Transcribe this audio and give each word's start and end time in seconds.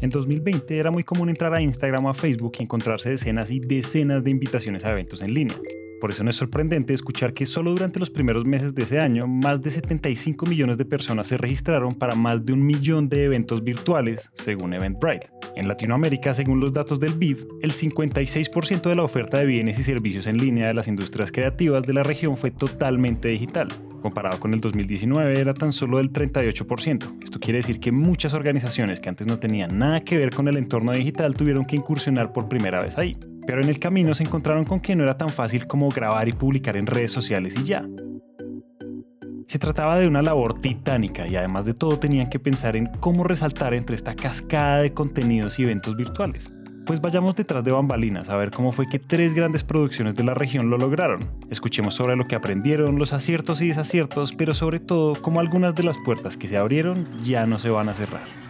En 0.00 0.08
2020 0.08 0.78
era 0.78 0.90
muy 0.90 1.04
común 1.04 1.28
entrar 1.28 1.52
a 1.52 1.60
Instagram 1.60 2.06
o 2.06 2.10
a 2.10 2.14
Facebook 2.14 2.52
y 2.58 2.62
encontrarse 2.62 3.10
decenas 3.10 3.50
y 3.50 3.60
decenas 3.60 4.24
de 4.24 4.30
invitaciones 4.30 4.84
a 4.84 4.92
eventos 4.92 5.20
en 5.20 5.34
línea. 5.34 5.56
Por 6.00 6.10
eso 6.10 6.24
no 6.24 6.30
es 6.30 6.36
sorprendente 6.36 6.94
escuchar 6.94 7.34
que 7.34 7.44
solo 7.44 7.72
durante 7.72 8.00
los 8.00 8.08
primeros 8.08 8.46
meses 8.46 8.74
de 8.74 8.84
ese 8.84 8.98
año, 8.98 9.26
más 9.26 9.60
de 9.60 9.70
75 9.70 10.46
millones 10.46 10.78
de 10.78 10.86
personas 10.86 11.28
se 11.28 11.36
registraron 11.36 11.94
para 11.94 12.14
más 12.14 12.44
de 12.46 12.54
un 12.54 12.64
millón 12.64 13.10
de 13.10 13.24
eventos 13.24 13.62
virtuales, 13.62 14.30
según 14.32 14.72
Eventbrite. 14.72 15.28
En 15.56 15.68
Latinoamérica, 15.68 16.32
según 16.32 16.58
los 16.60 16.72
datos 16.72 16.98
del 16.98 17.12
BID, 17.12 17.40
el 17.60 17.72
56% 17.72 18.88
de 18.88 18.96
la 18.96 19.02
oferta 19.02 19.36
de 19.36 19.44
bienes 19.44 19.78
y 19.78 19.82
servicios 19.82 20.26
en 20.26 20.38
línea 20.38 20.68
de 20.68 20.74
las 20.74 20.88
industrias 20.88 21.30
creativas 21.30 21.82
de 21.82 21.92
la 21.92 22.02
región 22.02 22.38
fue 22.38 22.50
totalmente 22.50 23.28
digital. 23.28 23.68
Comparado 24.00 24.40
con 24.40 24.54
el 24.54 24.60
2019 24.60 25.38
era 25.38 25.54
tan 25.54 25.72
solo 25.72 25.98
del 25.98 26.12
38%. 26.12 27.22
Esto 27.22 27.40
quiere 27.40 27.58
decir 27.58 27.80
que 27.80 27.92
muchas 27.92 28.34
organizaciones 28.34 29.00
que 29.00 29.08
antes 29.08 29.26
no 29.26 29.38
tenían 29.38 29.78
nada 29.78 30.00
que 30.00 30.16
ver 30.16 30.30
con 30.30 30.48
el 30.48 30.56
entorno 30.56 30.92
digital 30.92 31.34
tuvieron 31.34 31.64
que 31.64 31.76
incursionar 31.76 32.32
por 32.32 32.48
primera 32.48 32.80
vez 32.80 32.96
ahí 32.98 33.16
pero 33.50 33.62
en 33.62 33.68
el 33.68 33.80
camino 33.80 34.14
se 34.14 34.22
encontraron 34.22 34.64
con 34.64 34.78
que 34.78 34.94
no 34.94 35.02
era 35.02 35.16
tan 35.16 35.30
fácil 35.30 35.66
como 35.66 35.88
grabar 35.88 36.28
y 36.28 36.32
publicar 36.32 36.76
en 36.76 36.86
redes 36.86 37.10
sociales 37.10 37.56
y 37.56 37.64
ya. 37.64 37.84
Se 39.48 39.58
trataba 39.58 39.98
de 39.98 40.06
una 40.06 40.22
labor 40.22 40.60
titánica 40.60 41.26
y 41.26 41.34
además 41.34 41.64
de 41.64 41.74
todo 41.74 41.98
tenían 41.98 42.30
que 42.30 42.38
pensar 42.38 42.76
en 42.76 42.86
cómo 43.00 43.24
resaltar 43.24 43.74
entre 43.74 43.96
esta 43.96 44.14
cascada 44.14 44.82
de 44.82 44.92
contenidos 44.92 45.58
y 45.58 45.64
eventos 45.64 45.96
virtuales. 45.96 46.52
Pues 46.90 47.00
vayamos 47.00 47.36
detrás 47.36 47.62
de 47.62 47.70
bambalinas 47.70 48.28
a 48.30 48.36
ver 48.36 48.50
cómo 48.50 48.72
fue 48.72 48.88
que 48.88 48.98
tres 48.98 49.32
grandes 49.32 49.62
producciones 49.62 50.16
de 50.16 50.24
la 50.24 50.34
región 50.34 50.70
lo 50.70 50.76
lograron. 50.76 51.20
Escuchemos 51.48 51.94
sobre 51.94 52.16
lo 52.16 52.26
que 52.26 52.34
aprendieron, 52.34 52.98
los 52.98 53.12
aciertos 53.12 53.60
y 53.60 53.68
desaciertos, 53.68 54.32
pero 54.32 54.54
sobre 54.54 54.80
todo 54.80 55.12
cómo 55.22 55.38
algunas 55.38 55.76
de 55.76 55.84
las 55.84 55.96
puertas 55.98 56.36
que 56.36 56.48
se 56.48 56.56
abrieron 56.56 57.06
ya 57.22 57.46
no 57.46 57.60
se 57.60 57.70
van 57.70 57.90
a 57.90 57.94
cerrar. 57.94 58.49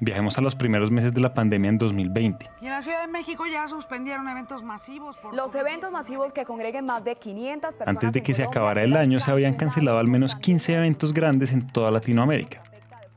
Viajemos 0.00 0.38
a 0.38 0.40
los 0.40 0.54
primeros 0.54 0.90
meses 0.90 1.12
de 1.12 1.20
la 1.20 1.34
pandemia 1.34 1.70
en 1.70 1.78
2020. 1.78 2.50
Y 2.60 2.66
en 2.66 2.70
la 2.70 2.82
Ciudad 2.82 3.00
de 3.00 3.08
México 3.08 3.44
ya 3.46 3.66
suspendieron 3.66 4.28
eventos 4.28 4.62
masivos. 4.62 5.16
Por 5.16 5.34
los 5.34 5.54
eventos 5.56 5.90
masivos 5.90 6.32
que 6.32 6.44
congreguen 6.44 6.86
más 6.86 7.02
de 7.04 7.16
500 7.16 7.74
personas. 7.74 7.88
Antes 7.88 8.12
de 8.12 8.22
que 8.22 8.34
se 8.34 8.44
acabara 8.44 8.82
el 8.84 8.96
año, 8.96 9.18
se 9.18 9.30
habían 9.30 9.54
cancelado 9.54 9.98
al 9.98 10.06
menos 10.06 10.36
15 10.36 10.74
eventos 10.74 11.12
grandes 11.12 11.52
en 11.52 11.66
toda 11.66 11.90
Latinoamérica. 11.90 12.62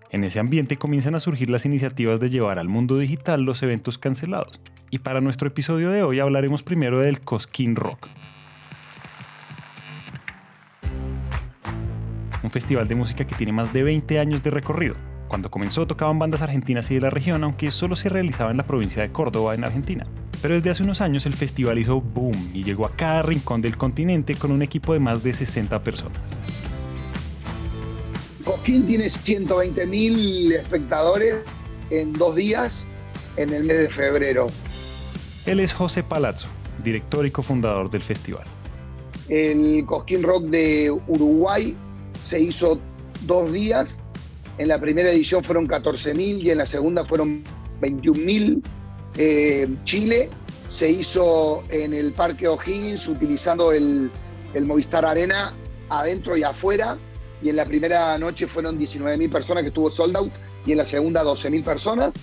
En 0.09 0.23
ese 0.23 0.39
ambiente 0.39 0.77
comienzan 0.77 1.15
a 1.15 1.19
surgir 1.19 1.49
las 1.49 1.65
iniciativas 1.65 2.19
de 2.19 2.29
llevar 2.29 2.59
al 2.59 2.67
mundo 2.67 2.97
digital 2.97 3.43
los 3.43 3.61
eventos 3.63 3.97
cancelados. 3.97 4.59
Y 4.89 4.99
para 4.99 5.21
nuestro 5.21 5.47
episodio 5.47 5.89
de 5.91 6.03
hoy 6.03 6.19
hablaremos 6.19 6.63
primero 6.63 6.99
del 6.99 7.21
Cosquín 7.21 7.77
Rock, 7.77 8.09
un 12.43 12.49
festival 12.49 12.87
de 12.89 12.95
música 12.95 13.25
que 13.25 13.35
tiene 13.35 13.53
más 13.53 13.71
de 13.71 13.83
20 13.83 14.19
años 14.19 14.43
de 14.43 14.49
recorrido. 14.49 15.10
Cuando 15.31 15.49
comenzó 15.49 15.87
tocaban 15.87 16.19
bandas 16.19 16.41
argentinas 16.41 16.91
y 16.91 16.95
de 16.95 16.99
la 16.99 17.09
región, 17.09 17.45
aunque 17.45 17.71
solo 17.71 17.95
se 17.95 18.09
realizaba 18.09 18.51
en 18.51 18.57
la 18.57 18.67
provincia 18.67 19.01
de 19.01 19.13
Córdoba, 19.13 19.55
en 19.55 19.63
Argentina. 19.63 20.05
Pero 20.41 20.55
desde 20.55 20.71
hace 20.71 20.83
unos 20.83 20.99
años 20.99 21.25
el 21.25 21.33
festival 21.35 21.79
hizo 21.79 22.01
boom 22.01 22.51
y 22.53 22.65
llegó 22.65 22.85
a 22.85 22.91
cada 22.97 23.21
rincón 23.21 23.61
del 23.61 23.77
continente 23.77 24.35
con 24.35 24.51
un 24.51 24.61
equipo 24.61 24.91
de 24.91 24.99
más 24.99 25.23
de 25.23 25.31
60 25.31 25.81
personas. 25.83 26.19
Cosquín 28.43 28.85
tiene 28.85 29.09
120 29.09 29.85
mil 29.85 30.51
espectadores 30.51 31.35
en 31.91 32.11
dos 32.11 32.35
días 32.35 32.89
en 33.37 33.53
el 33.53 33.63
mes 33.63 33.77
de 33.77 33.89
febrero. 33.89 34.47
Él 35.45 35.61
es 35.61 35.71
José 35.71 36.03
Palazzo, 36.03 36.49
director 36.83 37.25
y 37.25 37.31
cofundador 37.31 37.89
del 37.89 38.01
festival. 38.01 38.43
El 39.29 39.85
Cosquín 39.85 40.23
Rock 40.23 40.47
de 40.47 40.91
Uruguay 41.07 41.77
se 42.21 42.41
hizo 42.41 42.81
dos 43.25 43.49
días. 43.53 44.03
En 44.61 44.67
la 44.67 44.79
primera 44.79 45.11
edición 45.11 45.43
fueron 45.43 45.67
14.000 45.67 46.43
y 46.43 46.51
en 46.51 46.59
la 46.59 46.67
segunda 46.67 47.03
fueron 47.03 47.43
21.000. 47.81 48.61
Eh, 49.17 49.67
Chile 49.85 50.29
se 50.69 50.87
hizo 50.87 51.63
en 51.69 51.95
el 51.95 52.13
Parque 52.13 52.47
O'Higgins 52.47 53.07
utilizando 53.07 53.71
el, 53.71 54.11
Movistar 54.63 55.03
Arena 55.03 55.55
adentro 55.89 56.37
y 56.37 56.43
afuera. 56.43 56.99
Y 57.41 57.49
en 57.49 57.55
la 57.55 57.65
primera 57.65 58.15
noche 58.19 58.45
fueron 58.45 58.77
19.000 58.77 59.31
personas 59.31 59.63
que 59.63 59.69
estuvo 59.69 59.89
sold 59.89 60.15
out 60.15 60.31
y 60.67 60.73
en 60.73 60.77
la 60.77 60.85
segunda 60.85 61.23
12.000 61.23 61.63
personas. 61.63 62.13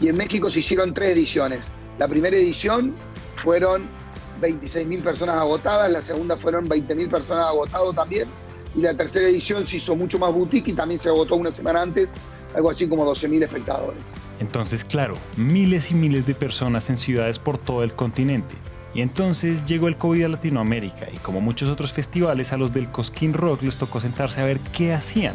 Y 0.00 0.08
en 0.08 0.16
México 0.16 0.50
se 0.50 0.58
hicieron 0.58 0.92
tres 0.92 1.10
ediciones. 1.10 1.68
La 1.96 2.08
primera 2.08 2.36
edición 2.36 2.92
fueron 3.36 3.88
26.000 4.40 5.00
personas 5.00 5.36
agotadas, 5.36 5.92
la 5.92 6.02
segunda 6.02 6.36
fueron 6.36 6.66
20.000 6.66 7.08
personas 7.08 7.46
agotadas 7.46 7.94
también 7.94 8.26
y 8.76 8.80
la 8.80 8.94
tercera 8.94 9.26
edición 9.26 9.66
se 9.66 9.76
hizo 9.76 9.96
mucho 9.96 10.18
más 10.18 10.32
boutique 10.32 10.68
y 10.68 10.72
también 10.74 10.98
se 10.98 11.08
agotó 11.08 11.36
una 11.36 11.50
semana 11.50 11.82
antes, 11.82 12.12
algo 12.54 12.70
así 12.70 12.88
como 12.88 13.04
12.000 13.04 13.44
espectadores. 13.44 14.02
Entonces, 14.40 14.84
claro, 14.84 15.14
miles 15.36 15.90
y 15.90 15.94
miles 15.94 16.26
de 16.26 16.34
personas 16.34 16.90
en 16.90 16.98
ciudades 16.98 17.38
por 17.38 17.58
todo 17.58 17.84
el 17.84 17.94
continente. 17.94 18.54
Y 18.94 19.00
entonces 19.00 19.64
llegó 19.64 19.88
el 19.88 19.96
COVID 19.96 20.24
a 20.24 20.28
Latinoamérica 20.28 21.08
y 21.12 21.16
como 21.18 21.40
muchos 21.40 21.68
otros 21.68 21.92
festivales 21.92 22.52
a 22.52 22.58
los 22.58 22.74
del 22.74 22.90
Cosquín 22.90 23.32
Rock 23.32 23.62
les 23.62 23.78
tocó 23.78 24.00
sentarse 24.00 24.40
a 24.40 24.44
ver 24.44 24.58
qué 24.76 24.92
hacían. 24.92 25.34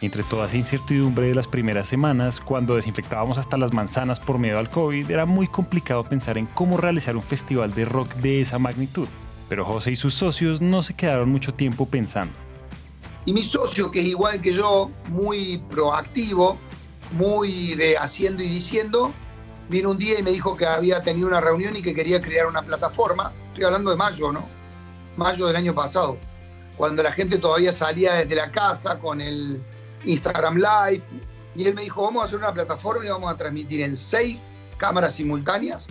Entre 0.00 0.22
toda 0.22 0.46
esa 0.46 0.56
incertidumbre 0.56 1.26
de 1.26 1.34
las 1.34 1.48
primeras 1.48 1.88
semanas, 1.88 2.38
cuando 2.38 2.76
desinfectábamos 2.76 3.36
hasta 3.36 3.56
las 3.56 3.72
manzanas 3.72 4.20
por 4.20 4.38
miedo 4.38 4.58
al 4.58 4.70
COVID, 4.70 5.10
era 5.10 5.26
muy 5.26 5.48
complicado 5.48 6.04
pensar 6.04 6.38
en 6.38 6.46
cómo 6.46 6.76
realizar 6.76 7.16
un 7.16 7.22
festival 7.22 7.74
de 7.74 7.84
rock 7.84 8.14
de 8.16 8.40
esa 8.40 8.60
magnitud. 8.60 9.08
Pero 9.48 9.64
José 9.64 9.92
y 9.92 9.96
sus 9.96 10.14
socios 10.14 10.60
no 10.60 10.82
se 10.82 10.94
quedaron 10.94 11.30
mucho 11.30 11.54
tiempo 11.54 11.86
pensando. 11.86 12.34
Y 13.24 13.32
mi 13.32 13.42
socio, 13.42 13.90
que 13.90 14.00
es 14.00 14.06
igual 14.06 14.40
que 14.40 14.52
yo, 14.52 14.90
muy 15.08 15.62
proactivo, 15.70 16.56
muy 17.12 17.74
de 17.74 17.96
haciendo 17.96 18.42
y 18.42 18.48
diciendo, 18.48 19.12
vino 19.68 19.90
un 19.90 19.98
día 19.98 20.18
y 20.18 20.22
me 20.22 20.30
dijo 20.30 20.56
que 20.56 20.66
había 20.66 21.02
tenido 21.02 21.28
una 21.28 21.40
reunión 21.40 21.76
y 21.76 21.82
que 21.82 21.94
quería 21.94 22.20
crear 22.20 22.46
una 22.46 22.62
plataforma. 22.62 23.32
Estoy 23.48 23.64
hablando 23.64 23.90
de 23.90 23.96
mayo, 23.96 24.32
¿no? 24.32 24.46
Mayo 25.16 25.46
del 25.46 25.56
año 25.56 25.74
pasado, 25.74 26.16
cuando 26.76 27.02
la 27.02 27.12
gente 27.12 27.38
todavía 27.38 27.72
salía 27.72 28.14
desde 28.14 28.36
la 28.36 28.50
casa 28.50 28.98
con 28.98 29.20
el 29.20 29.62
Instagram 30.04 30.56
Live. 30.56 31.02
Y 31.56 31.66
él 31.66 31.74
me 31.74 31.82
dijo, 31.82 32.02
vamos 32.02 32.22
a 32.22 32.26
hacer 32.26 32.38
una 32.38 32.52
plataforma 32.52 33.04
y 33.04 33.08
vamos 33.08 33.32
a 33.32 33.36
transmitir 33.36 33.80
en 33.80 33.96
seis 33.96 34.54
cámaras 34.76 35.14
simultáneas 35.14 35.88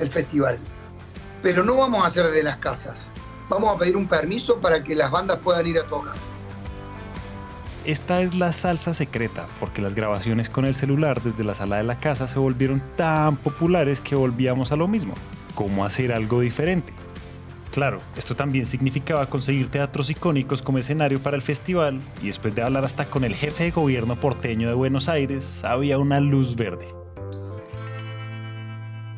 el 0.00 0.08
festival 0.08 0.58
pero 1.42 1.64
no 1.64 1.76
vamos 1.76 2.02
a 2.02 2.06
hacer 2.06 2.26
de 2.26 2.42
las 2.42 2.56
casas. 2.58 3.10
Vamos 3.48 3.74
a 3.74 3.78
pedir 3.78 3.96
un 3.96 4.06
permiso 4.06 4.60
para 4.60 4.82
que 4.82 4.94
las 4.94 5.10
bandas 5.10 5.38
puedan 5.38 5.66
ir 5.66 5.78
a 5.78 5.84
tocar. 5.84 6.14
Esta 7.84 8.22
es 8.22 8.36
la 8.36 8.52
salsa 8.52 8.94
secreta, 8.94 9.48
porque 9.58 9.82
las 9.82 9.96
grabaciones 9.96 10.48
con 10.48 10.64
el 10.64 10.74
celular 10.74 11.20
desde 11.20 11.42
la 11.42 11.56
sala 11.56 11.78
de 11.78 11.82
la 11.82 11.98
casa 11.98 12.28
se 12.28 12.38
volvieron 12.38 12.80
tan 12.96 13.36
populares 13.36 14.00
que 14.00 14.14
volvíamos 14.14 14.70
a 14.70 14.76
lo 14.76 14.86
mismo. 14.86 15.14
¿Cómo 15.56 15.84
hacer 15.84 16.12
algo 16.12 16.40
diferente? 16.40 16.92
Claro, 17.72 17.98
esto 18.16 18.36
también 18.36 18.66
significaba 18.66 19.26
conseguir 19.26 19.68
teatros 19.68 20.10
icónicos 20.10 20.62
como 20.62 20.78
escenario 20.78 21.20
para 21.20 21.36
el 21.36 21.42
festival, 21.42 22.00
y 22.22 22.28
después 22.28 22.54
de 22.54 22.62
hablar 22.62 22.84
hasta 22.84 23.06
con 23.06 23.24
el 23.24 23.34
jefe 23.34 23.64
de 23.64 23.70
gobierno 23.72 24.14
porteño 24.14 24.68
de 24.68 24.74
Buenos 24.74 25.08
Aires, 25.08 25.64
había 25.64 25.98
una 25.98 26.20
luz 26.20 26.54
verde. 26.54 26.86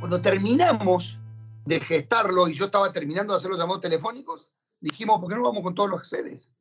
Cuando 0.00 0.23
terminamos 0.23 1.20
de 1.65 1.81
gestarlo 1.81 2.49
y 2.49 2.55
yo 2.55 2.67
estaba 2.67 2.93
terminando 2.93 3.33
de 3.33 3.39
hacer 3.39 3.51
los 3.51 3.59
llamados 3.59 3.81
telefónicos, 3.81 4.51
dijimos, 4.81 5.21
¿por 5.21 5.31
qué 5.31 5.37
no 5.37 5.43
vamos 5.43 5.63
con 5.63 5.75
todos 5.75 5.91
los 5.91 6.09
sedes? 6.09 6.53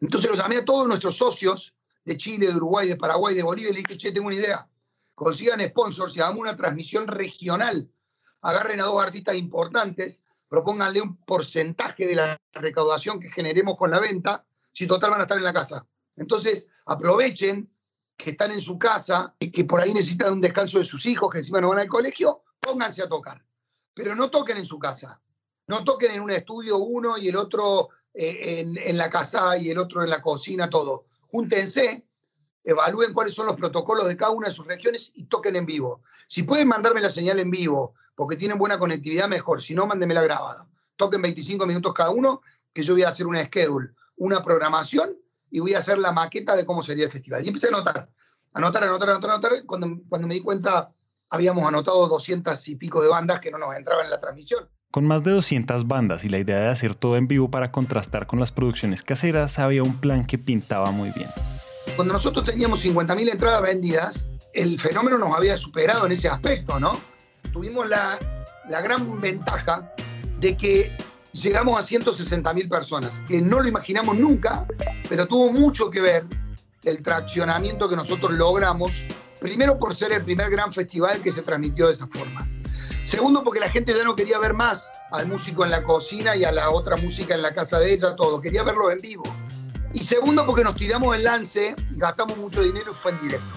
Entonces 0.00 0.28
los 0.30 0.38
llamé 0.38 0.58
a 0.58 0.64
todos 0.64 0.86
nuestros 0.86 1.16
socios 1.16 1.74
de 2.04 2.16
Chile, 2.16 2.48
de 2.48 2.56
Uruguay, 2.56 2.88
de 2.88 2.96
Paraguay, 2.96 3.34
de 3.34 3.42
Bolivia 3.42 3.70
y 3.70 3.74
le 3.74 3.78
dije, 3.80 3.96
che, 3.96 4.12
tengo 4.12 4.26
una 4.26 4.36
idea. 4.36 4.68
Consigan 5.14 5.60
sponsors 5.68 6.16
y 6.16 6.20
hagamos 6.20 6.40
una 6.40 6.56
transmisión 6.56 7.06
regional. 7.06 7.90
Agarren 8.42 8.80
a 8.80 8.84
dos 8.84 9.00
artistas 9.00 9.36
importantes, 9.36 10.24
propónganle 10.48 11.00
un 11.00 11.16
porcentaje 11.18 12.06
de 12.06 12.16
la 12.16 12.36
recaudación 12.52 13.20
que 13.20 13.30
generemos 13.30 13.76
con 13.76 13.90
la 13.90 14.00
venta, 14.00 14.44
si 14.72 14.86
total 14.86 15.10
van 15.10 15.20
a 15.20 15.22
estar 15.24 15.38
en 15.38 15.44
la 15.44 15.52
casa. 15.52 15.86
Entonces, 16.16 16.66
aprovechen 16.86 17.70
que 18.16 18.30
están 18.30 18.50
en 18.50 18.60
su 18.60 18.78
casa 18.78 19.34
y 19.38 19.50
que 19.50 19.64
por 19.64 19.80
ahí 19.80 19.94
necesitan 19.94 20.32
un 20.32 20.40
descanso 20.40 20.78
de 20.78 20.84
sus 20.84 21.06
hijos, 21.06 21.30
que 21.30 21.38
encima 21.38 21.60
no 21.60 21.68
van 21.68 21.78
al 21.78 21.88
colegio, 21.88 22.42
pónganse 22.60 23.02
a 23.02 23.08
tocar 23.08 23.42
pero 23.94 24.14
no 24.14 24.30
toquen 24.30 24.58
en 24.58 24.66
su 24.66 24.78
casa. 24.78 25.20
No 25.66 25.84
toquen 25.84 26.12
en 26.12 26.20
un 26.20 26.30
estudio 26.30 26.78
uno 26.78 27.16
y 27.18 27.28
el 27.28 27.36
otro 27.36 27.90
eh, 28.14 28.64
en, 28.84 28.98
la 28.98 29.08
casa 29.08 29.56
y 29.56 29.70
el 29.70 29.78
otro 29.78 30.02
en 30.02 30.10
la 30.10 30.20
cocina, 30.20 30.68
todo. 30.68 31.06
Júntense, 31.30 32.04
evalúen 32.64 33.12
cuáles 33.12 33.34
son 33.34 33.46
los 33.46 33.56
protocolos 33.56 34.06
de 34.06 34.16
cada 34.16 34.32
una 34.32 34.48
de 34.48 34.54
sus 34.54 34.66
regiones 34.66 35.10
y 35.14 35.24
toquen 35.24 35.56
en 35.56 35.66
vivo. 35.66 36.02
Si 36.26 36.42
pueden 36.42 36.68
mandarme 36.68 37.00
la 37.00 37.10
señal 37.10 37.38
en 37.38 37.50
vivo, 37.50 37.94
porque 38.14 38.36
tienen 38.36 38.58
buena 38.58 38.78
conectividad, 38.78 39.28
mejor. 39.28 39.62
Si 39.62 39.74
no, 39.74 39.86
mándenmela 39.86 40.22
grabada. 40.22 40.68
Toquen 40.96 41.22
25 41.22 41.66
minutos 41.66 41.94
cada 41.94 42.10
uno, 42.10 42.42
que 42.72 42.82
yo 42.82 42.94
voy 42.94 43.02
a 43.02 43.08
hacer 43.08 43.26
una 43.26 43.42
schedule, 43.44 43.90
una 44.16 44.44
programación 44.44 45.16
y 45.50 45.60
voy 45.60 45.74
a 45.74 45.78
hacer 45.78 45.98
la 45.98 46.12
maqueta 46.12 46.54
de 46.54 46.66
cómo 46.66 46.82
sería 46.82 47.04
el 47.04 47.10
festival. 47.10 47.44
Y 47.44 47.48
empecé 47.48 47.68
a 47.68 47.70
anotar, 47.70 48.10
anotar, 48.52 48.84
anotar, 48.84 49.10
anotar, 49.10 49.30
anotar. 49.30 49.64
Cuando, 49.66 50.00
cuando 50.08 50.28
me 50.28 50.34
di 50.34 50.40
cuenta, 50.42 50.90
habíamos 51.32 51.66
anotado 51.66 52.06
200 52.08 52.68
y 52.68 52.76
pico 52.76 53.02
de 53.02 53.08
bandas 53.08 53.40
que 53.40 53.50
no 53.50 53.58
nos 53.58 53.74
entraban 53.74 54.04
en 54.04 54.10
la 54.10 54.20
transmisión. 54.20 54.68
Con 54.90 55.06
más 55.06 55.24
de 55.24 55.30
200 55.30 55.88
bandas 55.88 56.24
y 56.24 56.28
la 56.28 56.38
idea 56.38 56.58
de 56.58 56.68
hacer 56.68 56.94
todo 56.94 57.16
en 57.16 57.26
vivo 57.26 57.50
para 57.50 57.72
contrastar 57.72 58.26
con 58.26 58.38
las 58.38 58.52
producciones 58.52 59.02
caseras, 59.02 59.58
había 59.58 59.82
un 59.82 59.96
plan 59.96 60.26
que 60.26 60.36
pintaba 60.36 60.90
muy 60.90 61.10
bien. 61.10 61.28
Cuando 61.96 62.12
nosotros 62.12 62.44
teníamos 62.44 62.84
50.000 62.84 63.32
entradas 63.32 63.62
vendidas, 63.62 64.28
el 64.52 64.78
fenómeno 64.78 65.16
nos 65.16 65.34
había 65.34 65.56
superado 65.56 66.04
en 66.04 66.12
ese 66.12 66.28
aspecto, 66.28 66.78
¿no? 66.78 66.92
Tuvimos 67.50 67.88
la, 67.88 68.18
la 68.68 68.82
gran 68.82 69.18
ventaja 69.18 69.90
de 70.38 70.54
que 70.54 70.94
llegamos 71.32 71.80
a 71.80 71.82
160.000 71.82 72.68
personas, 72.68 73.22
que 73.26 73.40
no 73.40 73.60
lo 73.60 73.68
imaginamos 73.68 74.18
nunca, 74.18 74.66
pero 75.08 75.26
tuvo 75.26 75.50
mucho 75.50 75.90
que 75.90 76.02
ver 76.02 76.26
el 76.84 77.02
traccionamiento 77.02 77.88
que 77.88 77.96
nosotros 77.96 78.32
logramos, 78.32 79.06
primero 79.42 79.78
por 79.78 79.94
ser 79.94 80.12
el 80.12 80.22
primer 80.22 80.48
gran 80.50 80.72
festival 80.72 81.20
que 81.20 81.32
se 81.32 81.42
transmitió 81.42 81.88
de 81.88 81.92
esa 81.92 82.06
forma. 82.06 82.48
Segundo, 83.04 83.42
porque 83.42 83.60
la 83.60 83.68
gente 83.68 83.92
ya 83.94 84.04
no 84.04 84.14
quería 84.14 84.38
ver 84.38 84.54
más 84.54 84.90
al 85.10 85.26
músico 85.26 85.64
en 85.64 85.70
la 85.70 85.82
cocina 85.82 86.36
y 86.36 86.44
a 86.44 86.52
la 86.52 86.70
otra 86.70 86.96
música 86.96 87.34
en 87.34 87.42
la 87.42 87.52
casa 87.52 87.78
de 87.78 87.92
ella, 87.92 88.14
todo. 88.16 88.40
Quería 88.40 88.62
verlo 88.62 88.90
en 88.90 88.98
vivo. 88.98 89.24
Y 89.92 89.98
segundo, 89.98 90.46
porque 90.46 90.64
nos 90.64 90.74
tiramos 90.74 91.14
el 91.14 91.24
lance, 91.24 91.74
gastamos 91.90 92.38
mucho 92.38 92.62
dinero 92.62 92.92
y 92.92 92.94
fue 92.94 93.10
en 93.10 93.20
directo. 93.20 93.54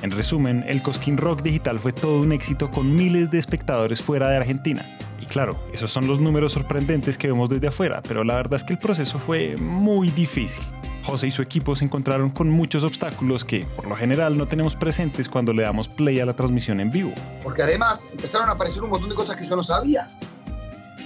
En 0.00 0.10
resumen, 0.10 0.64
el 0.66 0.82
Cosquín 0.82 1.16
Rock 1.16 1.42
Digital 1.42 1.78
fue 1.78 1.92
todo 1.92 2.20
un 2.20 2.32
éxito 2.32 2.70
con 2.70 2.94
miles 2.94 3.30
de 3.30 3.38
espectadores 3.38 4.00
fuera 4.00 4.28
de 4.30 4.36
Argentina. 4.36 4.98
Y 5.20 5.26
claro, 5.26 5.60
esos 5.72 5.92
son 5.92 6.06
los 6.06 6.18
números 6.18 6.52
sorprendentes 6.52 7.18
que 7.18 7.28
vemos 7.28 7.48
desde 7.48 7.68
afuera, 7.68 8.02
pero 8.02 8.24
la 8.24 8.34
verdad 8.34 8.54
es 8.54 8.64
que 8.64 8.72
el 8.72 8.78
proceso 8.78 9.18
fue 9.18 9.56
muy 9.56 10.10
difícil. 10.10 10.64
José 11.02 11.28
y 11.28 11.30
su 11.30 11.42
equipo 11.42 11.74
se 11.76 11.84
encontraron 11.84 12.30
con 12.30 12.48
muchos 12.50 12.84
obstáculos 12.84 13.44
que, 13.44 13.66
por 13.76 13.86
lo 13.86 13.96
general, 13.96 14.38
no 14.38 14.46
tenemos 14.46 14.76
presentes 14.76 15.28
cuando 15.28 15.52
le 15.52 15.62
damos 15.62 15.88
play 15.88 16.20
a 16.20 16.26
la 16.26 16.34
transmisión 16.34 16.80
en 16.80 16.90
vivo. 16.90 17.12
Porque 17.42 17.62
además 17.62 18.06
empezaron 18.10 18.48
a 18.48 18.52
aparecer 18.52 18.82
un 18.82 18.90
montón 18.90 19.08
de 19.08 19.14
cosas 19.14 19.36
que 19.36 19.46
yo 19.46 19.56
no 19.56 19.62
sabía. 19.62 20.08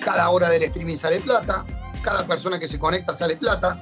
Cada 0.01 0.29
hora 0.31 0.51
del 0.51 0.63
streaming 0.65 0.97
sale 0.97 1.21
plata, 1.21 1.65
cada 2.03 2.27
persona 2.27 2.59
que 2.59 2.69
se 2.69 2.79
conecta 2.79 3.13
sale 3.13 3.37
plata. 3.37 3.79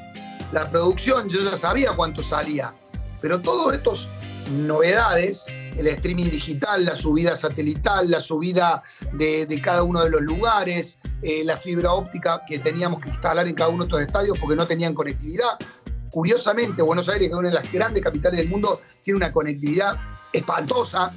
La 0.52 0.69
producción 0.70 1.28
yo 1.28 1.40
ya 1.43 1.56
sabía 1.56 1.93
cuánto 1.93 2.22
salía, 2.22 2.72
pero 3.20 3.40
todos 3.40 3.75
estos 3.75 4.08
novedades, 4.50 5.46
el 5.76 5.87
streaming 5.87 6.31
digital, 6.31 6.84
la 6.84 6.96
subida 6.96 7.34
satelital, 7.34 8.11
la 8.11 8.20
subida 8.20 8.82
de, 9.12 9.61
cada 9.62 9.82
uno 9.82 10.02
de 10.02 10.11
los 10.11 10.22
lugares, 10.22 10.99
eh, 11.22 11.43
la 11.44 11.56
fibra 11.56 11.93
óptica 11.93 12.43
que 12.46 12.58
teníamos 12.58 13.00
que 13.00 13.08
instalar 13.08 13.49
en 13.49 13.55
cada 13.55 13.70
uno 13.70 13.84
de 13.84 13.88
estos 13.88 14.00
estadios 14.00 14.38
porque 14.38 14.56
no 14.56 14.66
tenían 14.66 14.94
conectividad. 14.94 15.58
Curiosamente, 16.14 16.81
Buenos 16.81 17.08
Aires, 17.08 17.26
que 17.26 17.32
es 17.32 17.38
una 17.38 17.49
de 17.49 17.56
las 17.56 17.72
grandes 17.72 18.00
capitales 18.00 18.38
del 18.38 18.49
mundo, 18.49 18.81
tiene 19.02 19.16
una 19.16 19.32
conectividad 19.32 19.96
espantosa. 20.32 21.12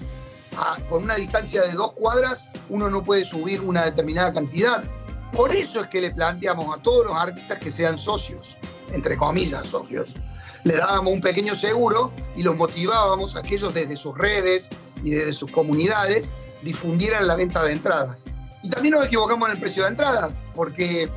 con 0.90 1.04
una 1.04 1.14
distancia 1.14 1.62
de 1.62 1.74
dos 1.74 1.92
cuadras, 1.92 2.50
uno 2.68 2.90
no 2.90 3.04
puede 3.04 3.24
subir 3.24 3.62
una 3.62 3.86
determinada 3.86 4.34
cantidad. 4.34 4.84
Por 5.32 5.54
eso 5.54 5.84
es 5.84 5.90
que 5.90 6.02
le 6.02 6.10
planteamos 6.10 6.76
a 6.76 6.82
todos 6.82 7.06
los 7.06 7.16
artistas 7.16 7.60
que 7.60 7.70
sean 7.70 8.00
socios, 8.00 8.58
entre 8.92 9.18
comillas, 9.18 9.68
socios. 9.68 10.16
Le 10.64 10.78
dábamos 10.78 11.14
un 11.14 11.22
pequeño 11.22 11.54
seguro 11.54 12.12
y 12.36 12.42
los 12.42 12.56
motivábamos 12.56 13.36
a 13.36 13.44
que 13.44 13.54
ellos 13.54 13.76
desde 13.76 13.96
sus 13.96 14.18
redes 14.18 14.68
y 15.04 15.12
desde 15.12 15.34
sus 15.34 15.52
comunidades 15.52 16.34
difundieran 16.64 17.28
la 17.28 17.36
venta 17.36 17.64
de 17.64 17.74
entradas. 17.74 18.26
Y 18.64 18.70
también 18.70 18.96
nos 18.96 19.06
equivocamos 19.06 19.48
en 19.48 19.54
el 19.58 19.62
precio 19.62 19.84
de 19.84 19.90
entradas, 19.90 20.42
porque 20.56 21.08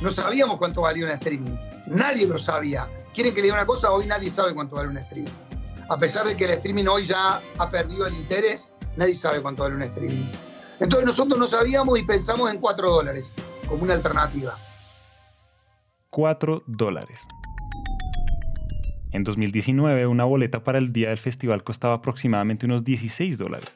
no 0.00 0.08
sabíamos 0.08 0.56
cuánto 0.56 0.80
valía 0.80 1.04
un 1.04 1.10
streaming. 1.10 1.75
Nadie 1.86 2.26
lo 2.26 2.38
sabía. 2.38 2.88
¿Quieren 3.14 3.34
que 3.34 3.40
le 3.40 3.44
diga 3.44 3.54
una 3.54 3.66
cosa? 3.66 3.90
Hoy 3.92 4.06
nadie 4.06 4.30
sabe 4.30 4.54
cuánto 4.54 4.76
vale 4.76 4.88
un 4.88 4.98
streaming. 4.98 5.30
A 5.88 5.98
pesar 5.98 6.26
de 6.26 6.36
que 6.36 6.44
el 6.44 6.50
streaming 6.50 6.86
hoy 6.86 7.04
ya 7.04 7.40
ha 7.58 7.70
perdido 7.70 8.06
el 8.06 8.14
interés, 8.14 8.74
nadie 8.96 9.14
sabe 9.14 9.40
cuánto 9.40 9.62
vale 9.62 9.76
un 9.76 9.82
streaming. 9.82 10.26
Entonces 10.80 11.06
nosotros 11.06 11.38
no 11.38 11.46
sabíamos 11.46 11.98
y 11.98 12.02
pensamos 12.02 12.52
en 12.52 12.60
4 12.60 12.90
dólares 12.90 13.34
como 13.68 13.84
una 13.84 13.94
alternativa. 13.94 14.54
4 16.10 16.64
dólares. 16.66 17.26
En 19.12 19.22
2019, 19.22 20.06
una 20.06 20.24
boleta 20.24 20.64
para 20.64 20.78
el 20.78 20.92
día 20.92 21.10
del 21.10 21.18
festival 21.18 21.62
costaba 21.62 21.94
aproximadamente 21.94 22.66
unos 22.66 22.84
16 22.84 23.38
dólares. 23.38 23.72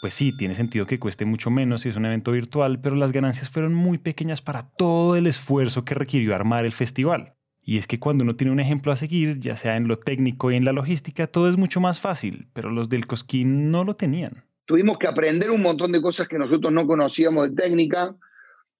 Pues 0.00 0.14
sí, 0.14 0.32
tiene 0.32 0.54
sentido 0.54 0.86
que 0.86 1.00
cueste 1.00 1.24
mucho 1.24 1.50
menos 1.50 1.82
si 1.82 1.88
es 1.88 1.96
un 1.96 2.06
evento 2.06 2.30
virtual, 2.30 2.80
pero 2.80 2.94
las 2.94 3.10
ganancias 3.10 3.50
fueron 3.50 3.74
muy 3.74 3.98
pequeñas 3.98 4.40
para 4.40 4.68
todo 4.70 5.16
el 5.16 5.26
esfuerzo 5.26 5.84
que 5.84 5.94
requirió 5.94 6.34
armar 6.34 6.64
el 6.64 6.72
festival. 6.72 7.34
Y 7.64 7.78
es 7.78 7.88
que 7.88 7.98
cuando 7.98 8.22
uno 8.22 8.36
tiene 8.36 8.52
un 8.52 8.60
ejemplo 8.60 8.92
a 8.92 8.96
seguir, 8.96 9.40
ya 9.40 9.56
sea 9.56 9.76
en 9.76 9.88
lo 9.88 9.98
técnico 9.98 10.52
y 10.52 10.56
en 10.56 10.64
la 10.64 10.72
logística, 10.72 11.26
todo 11.26 11.48
es 11.48 11.56
mucho 11.56 11.80
más 11.80 12.00
fácil, 12.00 12.48
pero 12.52 12.70
los 12.70 12.88
del 12.88 13.06
Cosquín 13.06 13.72
no 13.72 13.84
lo 13.84 13.96
tenían. 13.96 14.44
Tuvimos 14.66 14.98
que 14.98 15.08
aprender 15.08 15.50
un 15.50 15.62
montón 15.62 15.90
de 15.90 16.00
cosas 16.00 16.28
que 16.28 16.38
nosotros 16.38 16.72
no 16.72 16.86
conocíamos 16.86 17.48
de 17.48 17.56
técnica. 17.56 18.14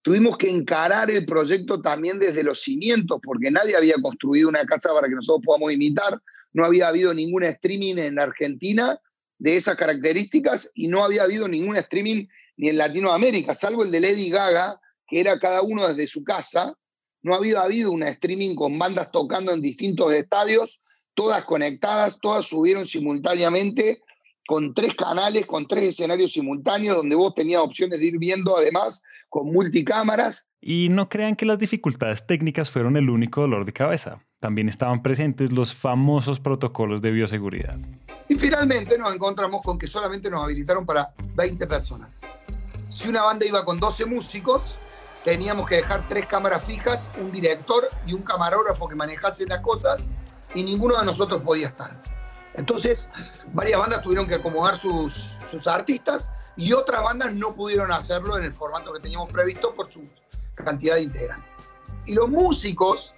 Tuvimos 0.02 0.38
que 0.38 0.48
encarar 0.48 1.10
el 1.10 1.26
proyecto 1.26 1.82
también 1.82 2.20
desde 2.20 2.44
los 2.44 2.60
cimientos, 2.60 3.18
porque 3.22 3.50
nadie 3.50 3.76
había 3.76 3.96
construido 4.00 4.48
una 4.48 4.64
casa 4.64 4.90
para 4.94 5.08
que 5.08 5.16
nosotros 5.16 5.44
podamos 5.44 5.72
imitar. 5.72 6.20
No 6.52 6.64
había 6.64 6.88
habido 6.88 7.12
ningún 7.12 7.42
streaming 7.42 7.96
en 7.96 8.18
Argentina 8.20 9.00
de 9.38 9.56
esas 9.56 9.76
características 9.76 10.70
y 10.74 10.88
no 10.88 11.04
había 11.04 11.22
habido 11.22 11.48
ningún 11.48 11.76
streaming 11.76 12.26
ni 12.56 12.70
en 12.70 12.76
Latinoamérica, 12.76 13.54
salvo 13.54 13.84
el 13.84 13.90
de 13.90 14.00
Lady 14.00 14.30
Gaga, 14.30 14.80
que 15.06 15.20
era 15.20 15.38
cada 15.38 15.62
uno 15.62 15.86
desde 15.88 16.08
su 16.08 16.24
casa. 16.24 16.74
No 17.22 17.34
ha 17.34 17.36
habido, 17.36 17.92
una 17.92 18.10
streaming 18.10 18.54
con 18.54 18.78
bandas 18.78 19.10
tocando 19.10 19.52
en 19.52 19.62
distintos 19.62 20.12
estadios, 20.12 20.80
todas 21.14 21.44
conectadas, 21.44 22.18
todas 22.20 22.46
subieron 22.46 22.86
simultáneamente 22.86 24.02
con 24.48 24.72
tres 24.72 24.94
canales, 24.94 25.44
con 25.44 25.68
tres 25.68 25.84
escenarios 25.84 26.32
simultáneos, 26.32 26.96
donde 26.96 27.14
vos 27.14 27.34
tenías 27.34 27.60
opciones 27.60 28.00
de 28.00 28.06
ir 28.06 28.18
viendo 28.18 28.56
además 28.56 29.02
con 29.28 29.52
multicámaras. 29.52 30.48
Y 30.62 30.88
no 30.88 31.10
crean 31.10 31.36
que 31.36 31.44
las 31.44 31.58
dificultades 31.58 32.26
técnicas 32.26 32.70
fueron 32.70 32.96
el 32.96 33.10
único 33.10 33.42
dolor 33.42 33.66
de 33.66 33.74
cabeza. 33.74 34.24
También 34.40 34.70
estaban 34.70 35.02
presentes 35.02 35.52
los 35.52 35.74
famosos 35.74 36.40
protocolos 36.40 37.02
de 37.02 37.10
bioseguridad. 37.10 37.76
Y 38.30 38.36
finalmente 38.36 38.96
nos 38.96 39.14
encontramos 39.14 39.60
con 39.60 39.78
que 39.78 39.86
solamente 39.86 40.30
nos 40.30 40.42
habilitaron 40.42 40.86
para 40.86 41.12
20 41.34 41.66
personas. 41.66 42.22
Si 42.88 43.06
una 43.06 43.24
banda 43.24 43.44
iba 43.44 43.66
con 43.66 43.78
12 43.78 44.06
músicos, 44.06 44.78
teníamos 45.24 45.68
que 45.68 45.74
dejar 45.74 46.08
tres 46.08 46.24
cámaras 46.24 46.64
fijas, 46.64 47.10
un 47.20 47.30
director 47.30 47.86
y 48.06 48.14
un 48.14 48.22
camarógrafo 48.22 48.88
que 48.88 48.94
manejase 48.94 49.44
las 49.44 49.60
cosas 49.60 50.08
y 50.54 50.62
ninguno 50.62 50.98
de 50.98 51.04
nosotros 51.04 51.42
podía 51.42 51.66
estar. 51.66 52.17
Entonces, 52.58 53.08
varias 53.52 53.78
bandas 53.78 54.02
tuvieron 54.02 54.26
que 54.26 54.34
acomodar 54.34 54.76
sus, 54.76 55.38
artistas 55.66 56.30
y 56.56 56.72
otras 56.72 57.02
bandas 57.02 57.32
no 57.32 57.54
pudieron 57.54 57.92
hacerlo 57.92 58.36
en 58.36 58.44
el 58.44 58.52
formato 58.52 58.92
que 58.92 59.00
teníamos 59.00 59.30
previsto 59.32 59.74
por 59.74 59.90
su 59.90 60.02
cantidad 60.54 60.96
de. 60.96 61.30
Y 62.04 62.14
los 62.14 62.28
músicos, 62.28 63.14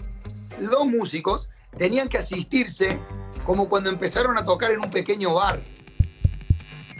los 0.58 0.84
músicos, 0.86 1.48
tenían 1.78 2.08
que 2.08 2.18
asistirse 2.18 3.00
como 3.46 3.68
cuando 3.68 3.88
empezaron 3.88 4.36
a 4.36 4.44
tocar 4.44 4.72
en 4.72 4.80
un 4.80 4.90
pequeño 4.90 5.34
bar. 5.34 5.62